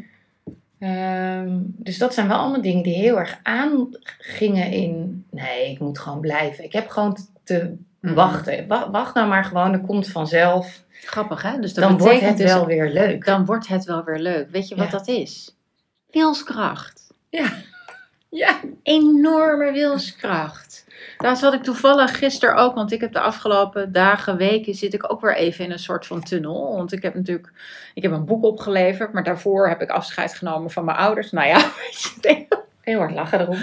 Ehm, 0.79 1.59
dus 1.63 1.99
dat 1.99 2.15
zijn 2.15 2.29
wel 2.29 2.39
allemaal 2.39 2.63
dingen 2.63 2.83
die 2.83 2.95
heel 2.95 3.19
erg 3.19 3.41
aangingen 3.43 4.71
in. 4.71 5.25
Nee, 5.31 5.71
ik 5.71 5.79
moet 5.79 5.99
gewoon 5.99 6.21
blijven. 6.21 6.65
Ik 6.65 6.73
heb 6.73 6.89
gewoon 6.89 7.17
te. 7.45 7.77
Wachten. 8.01 8.67
Wa- 8.69 8.91
wacht 8.91 9.15
nou 9.15 9.29
maar 9.29 9.45
gewoon, 9.45 9.73
er 9.73 9.81
komt 9.81 10.09
vanzelf. 10.09 10.83
Grappig 11.05 11.43
hè? 11.43 11.59
Dus 11.61 11.75
dat 11.75 11.89
Dan 11.89 11.99
wordt 11.99 12.21
het 12.21 12.37
dus- 12.37 12.53
wel 12.53 12.67
weer 12.67 12.91
leuk. 12.91 13.25
Dan 13.25 13.45
wordt 13.45 13.67
het 13.69 13.85
wel 13.85 14.05
weer 14.05 14.19
leuk. 14.19 14.51
Weet 14.51 14.69
je 14.69 14.75
wat 14.77 14.85
Ja. 14.85 14.91
dat 14.91 15.09
is? 15.09 15.57
Wilskracht. 16.11 17.15
Ja. 17.29 17.47
Ja. 18.29 18.61
Enorme 18.83 19.73
wilskracht. 19.73 20.87
Daar 21.19 21.37
zat 21.37 21.55
ik 21.55 21.63
toevallig 21.63 22.19
gisteren 22.19 22.57
ook, 22.57 22.75
want 22.75 22.93
ik 22.93 23.01
heb 23.01 23.13
de 23.13 23.21
afgelopen 23.21 23.93
dagen, 23.93 24.37
weken, 24.37 24.75
zit 24.75 24.95
ik 24.95 25.13
ook 25.13 25.21
weer 25.21 25.37
even 25.37 25.65
in 25.65 25.71
een 25.71 25.79
soort 25.79 26.07
van 26.07 26.23
tunnel. 26.23 26.77
Want 26.77 26.93
ik 26.93 27.03
heb 27.03 27.15
natuurlijk, 27.15 27.53
ik 27.95 28.03
heb 28.03 28.13
een 28.13 28.25
boek 28.25 28.45
opgeleverd, 28.45 29.13
maar 29.13 29.25
daarvoor 29.25 29.69
heb 29.69 29.81
ik 29.83 29.91
afscheid 29.91 30.35
genomen 30.35 30.71
van 30.71 30.85
mijn 30.85 30.97
ouders. 30.97 31.31
Nou 31.31 31.47
ja, 31.49 31.57
weet 31.83 32.15
je, 32.23 32.47
Heel 32.81 32.99
hard 32.99 33.13
lachen 33.15 33.41
erom. 33.41 33.59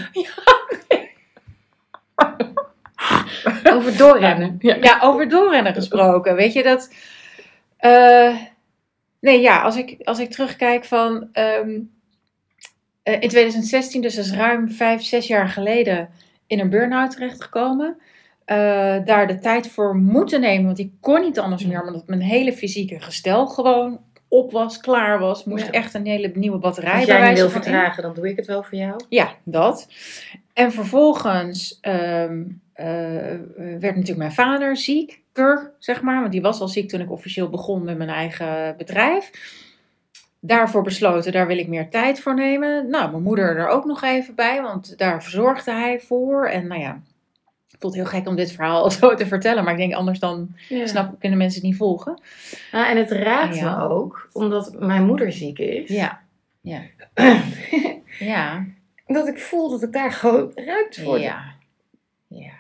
Over 3.74 3.98
doorrennen. 3.98 4.56
Ja. 4.60 4.78
ja, 4.82 5.00
over 5.02 5.30
doorrennen 5.30 5.74
gesproken. 5.74 6.36
Weet 6.36 6.54
je 6.54 6.64
dat. 6.64 6.94
eh, 7.78 8.36
nee, 9.20 9.42
ja, 9.42 9.62
als 9.62 9.76
ik, 9.78 9.98
als 10.04 10.20
ik 10.20 10.32
terugkijk 10.32 10.86
van. 10.86 11.30
ehm, 11.34 11.80
eh, 13.04 13.22
in 13.22 13.30
2016, 13.30 14.02
dus 14.02 14.16
dat 14.16 14.26
is 14.26 14.32
ruim 14.34 14.72
vijf, 14.72 15.02
zes 15.04 15.28
jaar 15.28 15.48
geleden, 15.50 16.10
in 16.48 16.60
een 16.60 16.70
burn-out 16.70 17.12
terechtgekomen. 17.12 17.98
Eh, 18.46 18.58
daar 19.06 19.28
de 19.28 19.40
tijd 19.40 19.68
voor 19.68 19.96
moeten 19.96 20.42
nemen, 20.42 20.66
want 20.66 20.80
ik 20.80 20.92
kon 21.00 21.22
niet 21.22 21.40
anders 21.40 21.66
meer, 21.66 21.82
omdat 21.84 22.08
mijn 22.08 22.22
hele 22.22 22.54
fysieke 22.54 23.00
gestel 23.00 23.48
gewoon 23.48 24.00
op 24.28 24.52
was, 24.52 24.78
klaar 24.80 25.20
was. 25.20 25.44
Moest 25.44 25.66
Ja. 25.66 25.72
echt 25.72 25.94
een 25.94 26.06
hele 26.06 26.32
nieuwe 26.34 26.58
batterij 26.58 26.94
Als 26.96 27.06
bij 27.06 27.20
jij 27.20 27.34
wil 27.34 27.46
in. 27.46 27.52
vertragen, 27.52 28.04
dan 28.04 28.14
doe 28.14 28.30
ik 28.30 28.36
het 28.36 28.46
wel 28.46 28.64
voor 28.64 28.78
jou. 28.78 29.00
Ja, 29.10 29.30
dat. 29.44 29.88
En 30.54 30.72
vervolgens 30.72 31.78
ehm, 31.82 32.44
eh, 32.74 32.86
werd 33.58 33.82
natuurlijk 33.82 34.18
mijn 34.18 34.32
vader 34.32 34.78
zieker, 34.78 35.72
zeg 35.80 36.02
maar. 36.02 36.20
Want 36.20 36.32
die 36.32 36.42
was 36.42 36.60
al 36.62 36.68
ziek 36.68 36.90
toen 36.90 37.02
ik 37.02 37.12
officieel 37.12 37.50
begon 37.50 37.84
met 37.84 37.98
mijn 37.98 38.10
eigen 38.10 38.76
bedrijf. 38.78 39.32
Daarvoor 40.40 40.84
besloten, 40.84 41.32
daar 41.32 41.48
wil 41.48 41.58
ik 41.58 41.68
meer 41.68 41.90
tijd 41.90 42.20
voor 42.20 42.36
nemen. 42.36 42.90
Nou, 42.90 43.12
mijn 43.12 43.24
moeder 43.24 43.58
er 43.58 43.68
ook 43.68 43.86
nog 43.86 44.04
even 44.04 44.36
bij, 44.36 44.62
want 44.62 44.98
daar 44.98 45.24
verzorgde 45.24 45.72
hij 45.72 46.00
voor. 46.00 46.48
En 46.48 46.68
nou 46.68 46.82
ja, 46.82 47.02
het 47.82 47.94
heel 47.94 48.06
gek 48.06 48.28
om 48.28 48.36
dit 48.36 48.52
verhaal 48.52 48.92
zo 48.92 49.16
te 49.16 49.26
vertellen. 49.28 49.64
Maar 49.64 49.74
ik 49.74 49.80
denk 49.80 49.94
anders 49.94 50.20
dan 50.20 50.56
Ja. 50.70 50.88
snap, 50.88 51.20
kunnen 51.20 51.38
mensen 51.38 51.60
het 51.62 51.70
niet 51.70 51.78
volgen. 51.78 52.20
Ah, 52.72 52.90
en 52.90 52.98
het 52.98 53.12
raakt 53.12 53.56
Ja. 53.56 53.78
me 53.78 53.90
ook, 53.94 54.30
omdat 54.34 54.80
mijn 54.80 55.06
moeder 55.06 55.32
ziek 55.32 55.60
is. 55.60 55.90
Ja, 55.90 56.22
ja, 56.62 56.82
ja, 58.20 58.66
dat 59.08 59.28
ik 59.28 59.40
voel 59.40 59.70
dat 59.70 59.84
ik 59.84 59.94
daar 59.94 60.12
gewoon 60.12 60.52
ruimte 60.56 61.02
voor 61.04 61.20
ja. 61.20 61.54
Ja, 62.28 62.54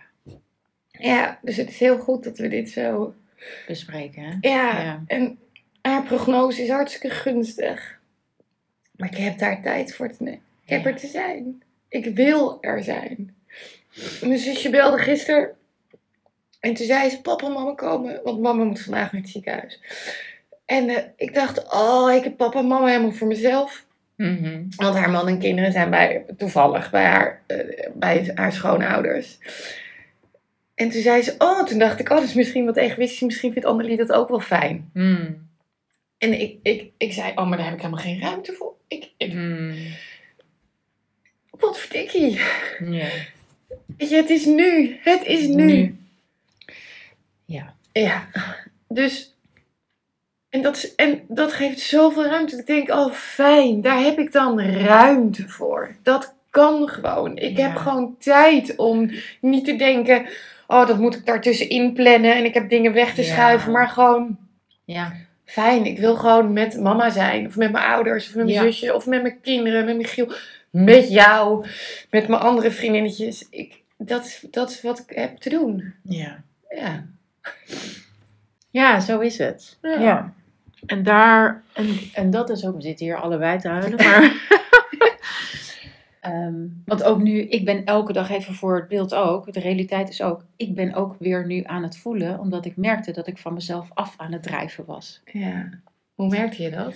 Ja, 0.91 1.39
dus 1.41 1.57
het 1.57 1.69
is 1.69 1.79
heel 1.79 1.97
goed 1.97 2.23
dat 2.23 2.37
we 2.37 2.47
dit 2.47 2.69
zo... 2.69 3.13
bespreken 3.67 4.23
hè. 4.23 4.29
Ja, 4.49 4.81
Ja. 4.81 5.03
en 5.07 5.37
haar 5.81 6.03
prognose 6.03 6.61
is 6.63 6.69
hartstikke 6.69 7.09
gunstig. 7.15 7.99
Maar 8.95 9.09
ik 9.11 9.17
heb 9.17 9.37
daar 9.37 9.61
tijd 9.61 9.95
voor 9.95 10.09
te 10.11 10.23
nemen. 10.23 10.39
Ik 10.63 10.69
heb 10.69 10.83
Ja. 10.83 10.89
er 10.89 10.95
te 10.95 11.07
zijn. 11.07 11.61
Ik 11.89 12.15
wil 12.15 12.57
er 12.61 12.83
zijn. 12.83 13.35
Mijn 14.21 14.37
zusje 14.37 14.69
belde 14.69 14.97
gisteren. 14.97 15.49
En 16.59 16.73
toen 16.73 16.85
zei 16.85 17.09
ze, 17.09 17.21
papa 17.21 17.45
en 17.45 17.51
mama 17.53 17.73
komen. 17.73 18.21
Want 18.23 18.41
mama 18.41 18.63
moet 18.63 18.81
vandaag 18.81 19.11
naar 19.11 19.21
het 19.21 19.29
ziekenhuis. 19.29 19.79
En 20.65 20.89
eh, 20.89 21.03
ik 21.15 21.33
dacht, 21.33 21.73
oh, 21.73 22.13
ik 22.13 22.23
heb 22.23 22.37
papa 22.37 22.59
en 22.59 22.67
mama 22.67 22.87
helemaal 22.87 23.11
voor 23.11 23.27
mezelf. 23.27 23.85
Mhm. 24.15 24.63
Want 24.75 24.95
haar 24.95 25.09
man 25.09 25.27
en 25.27 25.39
kinderen 25.39 25.71
zijn 25.71 25.89
bij, 25.89 26.25
toevallig 26.37 26.91
bij 26.91 27.03
haar, 27.03 27.41
eh, 27.47 27.89
bij 27.93 28.31
haar 28.35 28.53
schoonouders. 28.53 29.37
En 30.75 30.89
toen 30.89 31.01
zei 31.01 31.21
ze, 31.21 31.35
oh, 31.37 31.63
toen 31.65 31.79
dacht 31.79 31.99
ik, 31.99 32.09
oh, 32.09 32.15
dat 32.17 32.25
is 32.27 32.33
misschien 32.33 32.65
wat 32.65 32.77
egoïstisch. 32.77 33.19
Misschien 33.21 33.51
vindt 33.51 33.67
Annelie 33.67 33.97
dat 33.97 34.11
ook 34.11 34.29
wel 34.29 34.39
fijn. 34.39 34.89
Mm. 34.93 35.47
En 36.17 36.39
ik, 36.39 36.57
ik, 36.61 36.91
ik 36.97 37.13
zei, 37.13 37.31
oh, 37.35 37.47
maar 37.47 37.57
daar 37.57 37.65
heb 37.65 37.75
ik 37.75 37.81
helemaal 37.81 38.03
geen 38.03 38.19
ruimte 38.21 38.53
voor. 38.53 38.73
Ik, 38.87 39.09
ik, 39.17 39.33
Mm. 39.33 39.75
wat 41.49 41.79
verdikkie. 41.79 42.39
Ja. 42.89 43.07
Het 43.97 44.29
is 44.29 44.45
nu. 44.45 44.97
Het 45.01 45.23
is 45.25 45.47
nu. 45.47 45.65
Nu. 45.65 45.97
Ja. 47.45 47.73
Ja. 47.91 48.27
Dus, 48.87 49.35
en 50.49 50.61
dat, 50.61 50.75
is- 50.75 50.95
en 50.95 51.21
dat 51.27 51.53
geeft 51.53 51.79
zoveel 51.79 52.25
ruimte. 52.25 52.57
Ik 52.57 52.65
denk, 52.67 52.89
oh, 52.89 53.11
fijn. 53.13 53.81
Daar 53.81 53.99
heb 54.03 54.19
ik 54.19 54.31
dan 54.31 54.59
ruimte 54.61 55.47
voor. 55.49 55.95
Dat 56.03 56.35
kan 56.49 56.87
gewoon. 56.89 57.37
Ik 57.37 57.57
Ja. 57.57 57.67
heb 57.67 57.75
gewoon 57.77 58.15
tijd 58.19 58.75
om 58.75 59.11
niet 59.41 59.65
te 59.65 59.75
denken, 59.75 60.25
oh, 60.67 60.87
dat 60.87 60.99
moet 60.99 61.15
ik 61.15 61.25
daartussenin 61.25 61.93
plannen. 61.93 62.35
En 62.35 62.45
ik 62.45 62.53
heb 62.53 62.69
dingen 62.69 62.93
weg 62.93 63.13
te 63.15 63.21
Ja. 63.21 63.27
schuiven. 63.33 63.71
Maar 63.71 63.89
gewoon, 63.89 64.37
Ja. 64.85 65.13
fijn. 65.45 65.85
Ik 65.85 65.99
wil 65.99 66.15
gewoon 66.15 66.53
met 66.53 66.79
mama 66.81 67.09
zijn. 67.09 67.47
Of 67.47 67.55
met 67.55 67.71
mijn 67.71 67.85
ouders. 67.85 68.27
Of 68.27 68.35
met 68.35 68.45
mijn 68.45 68.57
zusje. 68.73 68.95
Of 68.95 69.05
met 69.05 69.21
mijn 69.21 69.41
kinderen. 69.41 69.85
Met 69.85 69.97
Michiel. 69.97 70.31
Met 70.83 71.09
jou. 71.09 71.65
Met 72.09 72.27
mijn 72.27 72.41
andere 72.41 72.71
vriendinnetjes. 72.71 73.47
Ik, 73.49 73.81
dat, 73.97 74.25
is- 74.25 74.45
dat 74.51 74.69
is 74.69 74.81
wat 74.81 74.99
ik 74.99 75.15
heb 75.17 75.37
te 75.37 75.49
doen. 75.49 75.93
Ja. 76.03 76.43
Ja. 76.69 77.05
Ja, 78.69 78.99
zo 78.99 79.19
is 79.19 79.37
het. 79.37 79.77
Ja. 79.81 80.33
En 80.85 81.03
daar, 81.03 81.63
en, 81.73 81.97
en 82.13 82.29
dat 82.29 82.49
is 82.49 82.65
ook, 82.65 82.75
we 82.75 82.81
zitten 82.81 83.05
hier 83.05 83.17
allebei 83.21 83.59
te 83.59 83.67
huilen, 83.67 83.95
maar. 84.05 84.33
Ehm, 86.21 86.55
want 86.85 87.03
ook 87.03 87.21
nu, 87.21 87.39
ik 87.41 87.65
ben 87.65 87.85
elke 87.85 88.13
dag 88.13 88.29
even 88.29 88.53
voor 88.53 88.75
het 88.75 88.87
beeld 88.87 89.13
ook, 89.13 89.53
de 89.53 89.59
realiteit 89.59 90.09
is 90.09 90.21
ook, 90.21 90.43
ik 90.55 90.75
ben 90.75 90.93
ook 90.93 91.15
weer 91.19 91.45
nu 91.45 91.63
aan 91.65 91.83
het 91.83 91.97
voelen, 91.97 92.39
omdat 92.39 92.65
ik 92.65 92.77
merkte 92.77 93.11
dat 93.11 93.27
ik 93.27 93.37
van 93.37 93.53
mezelf 93.53 93.89
af 93.93 94.13
aan 94.17 94.31
het 94.31 94.43
drijven 94.43 94.85
was. 94.85 95.21
ja. 95.31 95.69
Hoe 96.15 96.27
merkte 96.29 96.63
je 96.63 96.69
dat? 96.69 96.95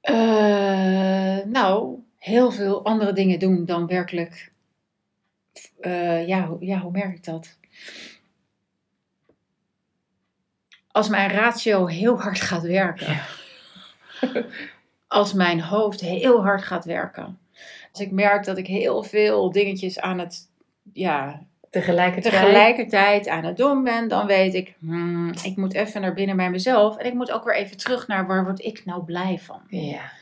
Eh, 0.00 1.38
nou, 1.46 2.01
heel 2.22 2.50
veel 2.50 2.84
andere 2.84 3.12
dingen 3.12 3.38
doen 3.38 3.64
dan 3.64 3.86
werkelijk. 3.86 4.50
eh, 5.80 6.26
ja, 6.26 6.46
hoe- 6.46 6.64
ja, 6.66 6.78
hoe 6.78 6.90
merk 6.92 7.14
ik 7.16 7.24
dat? 7.24 7.58
Als 10.90 11.08
mijn 11.08 11.30
ratio 11.30 11.86
heel 11.86 12.20
hard 12.20 12.40
gaat 12.40 12.62
werken. 12.62 13.20
Als 15.08 15.32
mijn 15.32 15.60
hoofd 15.60 16.00
heel 16.00 16.42
hard 16.42 16.62
gaat 16.62 16.84
werken. 16.84 17.38
Als 17.92 18.00
ik 18.00 18.10
merk 18.10 18.44
dat 18.44 18.58
ik 18.58 18.66
heel 18.66 19.02
veel 19.02 19.52
dingetjes 19.52 20.00
aan 20.00 20.18
het. 20.18 20.48
Ja, 20.92 21.42
Tegelijkertijd. 21.70 22.34
tegelijkertijd 22.34 23.28
aan 23.28 23.44
het 23.44 23.56
doen 23.56 23.84
ben, 23.84 24.08
dan 24.08 24.26
weet 24.26 24.54
ik, 24.54 24.74
hmm, 24.78 25.32
ik 25.42 25.56
moet 25.56 25.74
even 25.74 26.00
naar 26.00 26.14
binnen 26.14 26.36
bij 26.36 26.50
mezelf. 26.50 26.96
En 26.96 27.06
ik 27.06 27.14
moet 27.14 27.30
ook 27.30 27.44
weer 27.44 27.54
even 27.56 27.76
terug 27.76 28.06
naar 28.06 28.26
waar 28.26 28.44
word 28.44 28.64
ik 28.64 28.84
nou 28.84 29.04
blij 29.04 29.38
van. 29.38 29.62
Ja. 29.68 30.12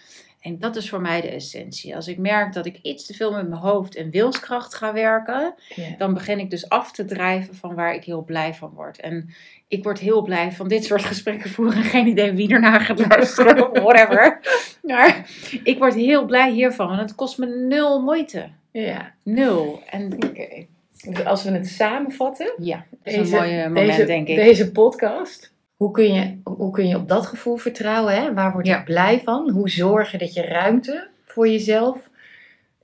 En 0.41 0.59
dat 0.59 0.77
is 0.77 0.89
voor 0.89 1.01
mij 1.01 1.21
de 1.21 1.29
essentie. 1.29 1.97
Als 1.97 2.09
ik 2.09 2.19
merk 2.19 2.53
dat 2.53 2.67
ik 2.67 2.79
iets 2.83 3.07
te 3.07 3.15
veel 3.15 3.33
met 3.33 3.49
mijn 3.49 3.61
hoofd 3.61 3.95
en 3.95 4.11
wilskracht 4.11 4.75
ga 4.75 4.93
werken, 4.93 5.55
dan 5.99 6.15
begin 6.15 6.39
ik 6.39 6.51
dus 6.51 6.69
af 6.69 6.93
te 6.93 7.05
drijven 7.05 7.55
van 7.55 7.75
waar 7.75 7.95
ik 7.95 8.05
heel 8.05 8.25
blij 8.25 8.55
van 8.55 8.71
word. 8.75 9.01
En 9.01 9.35
ik 9.69 9.83
word 9.85 9.99
heel 9.99 10.23
blij 10.23 10.53
van 10.53 10.69
dit 10.69 10.85
soort 10.85 11.05
gesprekken 11.05 11.51
voeren. 11.51 11.83
Geen 11.83 12.07
idee 12.07 12.33
wie 12.33 12.53
ernaar 12.53 12.81
gaat 12.81 13.07
luisteren 13.09 13.71
of 13.71 13.79
whatever. 13.79 14.41
Maar 14.83 15.31
ik 15.65 15.79
word 15.79 15.95
heel 15.95 16.25
blij 16.25 16.51
hiervan. 16.51 16.93
En 16.93 16.99
het 16.99 17.15
kost 17.15 17.39
me 17.39 17.47
nul 17.47 18.03
moeite. 18.03 18.49
Ja. 18.71 19.15
Nul. 19.23 19.83
En 19.91 20.13
Oké. 20.25 20.67
Dus 21.09 21.25
als 21.25 21.45
we 21.45 21.51
het 21.51 21.69
samenvatten. 21.69 22.53
ja, 22.59 22.87
dat 23.03 23.15
is 23.15 23.31
een 23.31 23.39
mooi 23.39 23.63
moment, 23.63 23.87
deze, 23.87 24.05
denk 24.05 24.29
ik. 24.29 24.37
Deze 24.37 24.73
podcast. 24.73 25.53
Hoe 25.81 25.91
kun, 25.91 26.13
je, 26.13 26.39
hoe 26.43 26.71
kun 26.73 26.89
je 26.89 26.97
op 26.97 27.09
dat 27.09 27.27
gevoel 27.27 27.57
vertrouwen? 27.57 28.15
Hè? 28.15 28.35
Waar 28.35 28.53
word 28.53 28.67
je 28.67 28.73
Ja. 28.73 28.83
blij 28.83 29.21
van? 29.25 29.51
Hoe 29.51 29.71
zorgen 29.71 30.19
dat 30.19 30.35
je 30.35 30.43
ruimte 30.43 31.09
voor 31.25 31.49
jezelf 31.49 32.09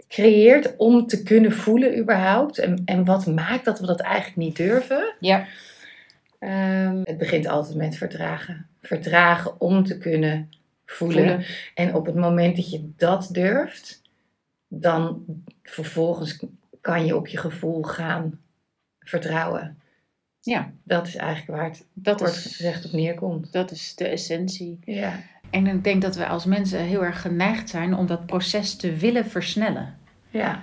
creëert 0.08 0.76
om 0.76 1.06
te 1.06 1.22
kunnen 1.22 1.52
voelen 1.52 1.98
überhaupt? 1.98 2.58
En, 2.58 2.82
en 2.84 3.04
wat 3.04 3.26
maakt 3.26 3.64
dat 3.64 3.80
we 3.80 3.86
dat 3.86 4.00
eigenlijk 4.00 4.36
niet 4.36 4.56
durven? 4.56 5.14
Ja, 5.20 5.46
Ehm, 6.38 7.00
het 7.04 7.18
begint 7.18 7.46
altijd 7.46 7.76
met 7.76 7.96
verdragen. 7.96 8.66
Verdragen 8.82 9.60
om 9.60 9.84
te 9.84 9.98
kunnen 9.98 10.50
voelen. 10.86 11.16
voelen. 11.28 11.44
En 11.74 11.94
op 11.94 12.06
het 12.06 12.14
moment 12.14 12.56
dat 12.56 12.70
je 12.70 12.90
dat 12.96 13.28
durft, 13.32 14.02
dan 14.68 15.24
vervolgens 15.62 16.38
kan 16.80 17.06
je 17.06 17.16
op 17.16 17.26
je 17.26 17.36
gevoel 17.38 17.82
gaan 17.82 18.40
vertrouwen. 18.98 19.78
Ja, 20.46 20.70
Dat 20.82 21.06
is 21.06 21.16
eigenlijk 21.16 21.58
waar 21.58 21.68
het 21.68 21.84
dat 21.92 22.16
kort 22.16 22.30
is, 22.36 22.42
gezegd 22.56 22.84
op 22.84 22.92
neerkomt. 22.92 23.52
dat 23.52 23.70
is 23.70 23.94
de 23.94 24.08
essentie. 24.08 24.78
Ja. 24.84 25.20
En 25.50 25.66
ik 25.66 25.84
denk 25.84 26.02
dat 26.02 26.16
we 26.16 26.26
als 26.26 26.44
mensen 26.44 26.78
heel 26.80 27.04
erg 27.04 27.20
geneigd 27.20 27.68
zijn 27.68 27.94
om 27.94 28.06
dat 28.06 28.26
proces 28.26 28.76
te 28.76 28.92
willen 28.96 29.26
versnellen. 29.26 29.94
Ja. 30.30 30.62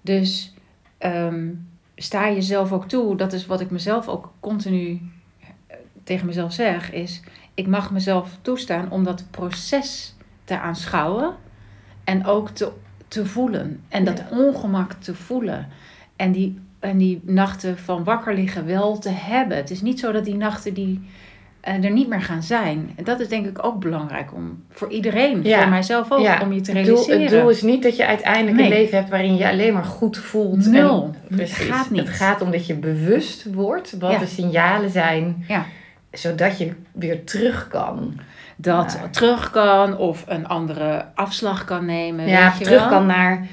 Dus 0.00 0.54
ehm, 0.98 1.50
sta 1.96 2.30
jezelf 2.30 2.72
ook 2.72 2.88
toe, 2.88 3.16
dat 3.16 3.32
is 3.32 3.46
wat 3.46 3.60
ik 3.60 3.70
mezelf 3.70 4.08
ook 4.08 4.32
continu 4.40 5.00
eh, 5.40 5.76
tegen 6.04 6.26
mezelf 6.26 6.52
zeg, 6.52 6.92
is 6.92 7.20
ik 7.54 7.66
mag 7.66 7.90
mezelf 7.90 8.38
toestaan 8.42 8.90
om 8.90 9.04
dat 9.04 9.24
proces 9.30 10.14
te 10.44 10.58
aanschouwen 10.58 11.34
en 12.04 12.24
ook 12.26 12.50
te, 12.50 12.72
te 13.08 13.26
voelen. 13.26 13.84
En 13.88 14.04
dat 14.04 14.18
Ja. 14.18 14.38
ongemak 14.38 14.92
te 14.92 15.14
voelen. 15.14 15.68
En 16.16 16.32
die, 16.32 16.60
en 16.84 16.98
die 16.98 17.20
nachten 17.24 17.78
van 17.78 18.04
wakker 18.04 18.34
liggen 18.34 18.66
wel 18.66 18.98
te 18.98 19.10
hebben. 19.10 19.56
Het 19.56 19.70
is 19.70 19.80
niet 19.82 20.00
zo 20.00 20.12
dat 20.12 20.24
die 20.24 20.36
nachten 20.36 20.74
die 20.74 21.08
eh, 21.60 21.84
er 21.84 21.90
niet 21.90 22.08
meer 22.08 22.22
gaan 22.22 22.42
zijn. 22.42 22.90
En 22.96 23.04
dat 23.04 23.20
is 23.20 23.28
denk 23.28 23.46
ik 23.46 23.64
ook 23.64 23.80
belangrijk 23.80 24.34
om 24.34 24.62
voor 24.70 24.90
iedereen, 24.90 25.42
Ja. 25.42 25.60
voor 25.60 25.70
mijzelf 25.70 26.12
ook, 26.12 26.20
Ja. 26.20 26.40
om 26.42 26.52
je 26.52 26.60
te 26.60 26.72
Het 26.72 26.86
doel, 26.86 26.94
realiseren. 26.96 27.22
het 27.22 27.30
doel 27.40 27.48
is 27.50 27.62
niet 27.62 27.82
dat 27.82 27.96
je 27.96 28.06
uiteindelijk 28.06 28.56
Nee. 28.56 28.64
een 28.66 28.72
leven 28.72 28.98
hebt 28.98 29.10
waarin 29.10 29.36
je 29.36 29.48
alleen 29.48 29.72
maar 29.72 29.84
goed 29.84 30.18
voelt. 30.18 30.66
Nul. 30.66 31.14
En, 31.28 31.36
precies. 31.36 31.58
Het 31.58 31.66
gaat 31.74 31.90
niet. 31.90 32.00
Het 32.00 32.08
gaat 32.08 32.40
om 32.42 32.50
dat 32.50 32.66
je 32.66 32.74
bewust 32.74 33.52
wordt 33.52 33.96
wat 33.98 34.12
Ja. 34.12 34.18
de 34.18 34.26
signalen 34.26 34.90
zijn. 34.90 35.44
Ja. 35.48 35.64
Zodat 36.12 36.58
je 36.58 36.72
weer 36.92 37.24
terug 37.24 37.68
kan. 37.68 38.20
dat 38.56 38.98
Ja. 39.02 39.08
terug 39.08 39.50
kan 39.50 39.96
of 39.98 40.24
een 40.28 40.46
andere 40.46 41.04
afslag 41.14 41.64
kan 41.64 41.84
nemen. 41.84 42.26
ja, 42.26 42.48
weet 42.48 42.58
je 42.58 42.64
terug 42.64 42.80
wel? 42.80 42.88
kan 42.88 43.06
naar 43.06 43.46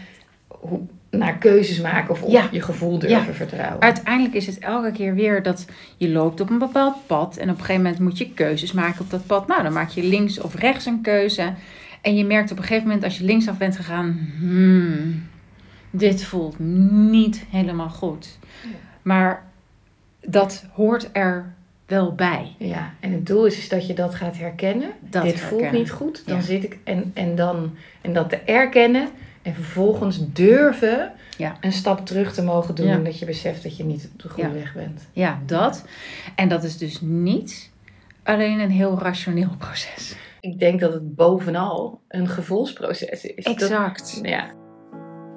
hoe, 0.47 0.79
naar 1.11 1.37
keuzes 1.37 1.81
maken 1.81 2.09
of 2.09 2.21
op 2.21 2.31
Ja. 2.31 2.47
je 2.51 2.61
gevoel 2.61 2.99
durven 2.99 3.25
Ja. 3.27 3.33
vertrouwen. 3.33 3.81
Uiteindelijk 3.81 4.33
is 4.33 4.45
het 4.45 4.59
elke 4.59 4.91
keer 4.91 5.15
weer 5.15 5.43
dat 5.43 5.65
je 5.97 6.09
loopt 6.09 6.41
op 6.41 6.49
een 6.49 6.57
bepaald 6.57 6.95
pad 7.07 7.37
en 7.37 7.49
op 7.49 7.55
een 7.55 7.59
gegeven 7.61 7.81
moment 7.81 7.99
moet 8.01 8.17
je 8.17 8.29
keuzes 8.33 8.71
maken 8.71 9.01
op 9.01 9.09
dat 9.09 9.25
pad. 9.25 9.47
Nou, 9.47 9.63
dan 9.63 9.73
maak 9.73 9.89
je 9.89 10.03
links 10.03 10.39
of 10.39 10.55
rechts 10.55 10.85
een 10.85 11.01
keuze. 11.01 11.53
En 12.01 12.15
je 12.15 12.25
merkt 12.25 12.51
op 12.51 12.57
een 12.57 12.63
gegeven 12.63 12.87
moment 12.87 13.03
als 13.03 13.17
je 13.17 13.23
linksaf 13.23 13.57
bent 13.57 13.75
gegaan, 13.75 14.29
hmm, 14.39 15.23
dit 15.89 16.23
voelt 16.23 16.59
niet 16.59 17.45
helemaal 17.49 17.89
goed. 17.89 18.37
Maar 19.01 19.43
dat 20.21 20.65
er 20.77 21.03
er 21.11 21.53
wel 21.85 22.15
bij. 22.15 22.55
Ja, 22.57 22.93
en 22.99 23.11
het 23.11 23.25
doel 23.25 23.45
is, 23.45 23.57
is 23.57 23.69
dat 23.69 23.87
je 23.87 23.93
dat 23.93 24.15
gaat 24.15 24.37
herkennen. 24.37 24.89
Dat 24.99 25.23
Dit 25.23 25.39
voelt 25.39 25.71
niet 25.71 25.91
goed. 25.91 26.23
Dan 26.25 26.35
Ja. 26.37 26.41
zit 26.43 26.63
ik 26.63 26.77
en, 26.83 27.11
en, 27.13 27.35
dan, 27.35 27.75
en 28.01 28.13
dat 28.13 28.29
te 28.29 28.35
erkennen. 28.37 29.07
En 29.41 29.53
vervolgens 29.53 30.19
durven 30.33 31.11
Ja. 31.37 31.55
een 31.61 31.71
stap 31.71 32.05
terug 32.05 32.33
te 32.33 32.43
mogen 32.43 32.75
doen. 32.75 32.87
Ja. 32.87 32.93
En 32.93 33.03
dat 33.03 33.19
je 33.19 33.25
beseft 33.25 33.63
dat 33.63 33.77
je 33.77 33.83
niet 33.83 34.09
op 34.13 34.21
de 34.21 34.29
goede 34.29 34.49
Ja. 34.49 34.55
weg 34.55 34.73
bent. 34.73 35.07
Ja, 35.13 35.39
dat. 35.45 35.85
En 36.35 36.49
dat 36.49 36.63
is 36.63 36.77
dus 36.77 37.01
niet 37.01 37.69
alleen 38.23 38.59
een 38.59 38.69
heel 38.71 38.99
rationeel 38.99 39.49
proces. 39.57 40.15
Ik 40.39 40.59
denk 40.59 40.79
dat 40.79 40.93
het 40.93 41.15
bovenal 41.15 42.01
een 42.07 42.27
gevoelsproces 42.27 43.25
is. 43.25 43.43
Dat- 43.43 43.53
Exact. 43.53 44.19
ja. 44.21 44.45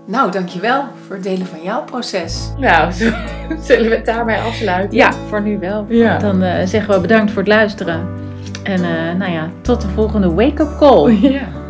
Nou, 0.07 0.31
dankjewel 0.31 0.85
voor 1.07 1.15
het 1.15 1.25
delen 1.25 1.47
van 1.47 1.63
jouw 1.63 1.85
proces. 1.85 2.53
Nou, 2.59 2.91
zo- 2.93 3.13
zullen 3.69 3.91
we 3.91 3.97
het 3.97 4.05
daarbij 4.07 4.41
afsluiten? 4.41 4.97
Ja, 4.97 5.13
voor 5.13 5.43
nu 5.43 5.59
wel. 5.59 5.87
Ja. 5.89 6.19
Dan 6.19 6.43
eh, 6.43 6.67
zeggen 6.67 6.95
we 6.95 7.01
bedankt 7.01 7.31
voor 7.33 7.43
het 7.43 7.51
luisteren. 7.51 8.09
En 8.63 8.85
eh, 8.85 9.15
nou 9.19 9.33
ja, 9.33 9.51
tot 9.63 9.81
de 9.81 9.89
volgende 9.89 10.35
wake-up 10.35 10.77
call. 10.79 11.13
Ja. 11.13 11.49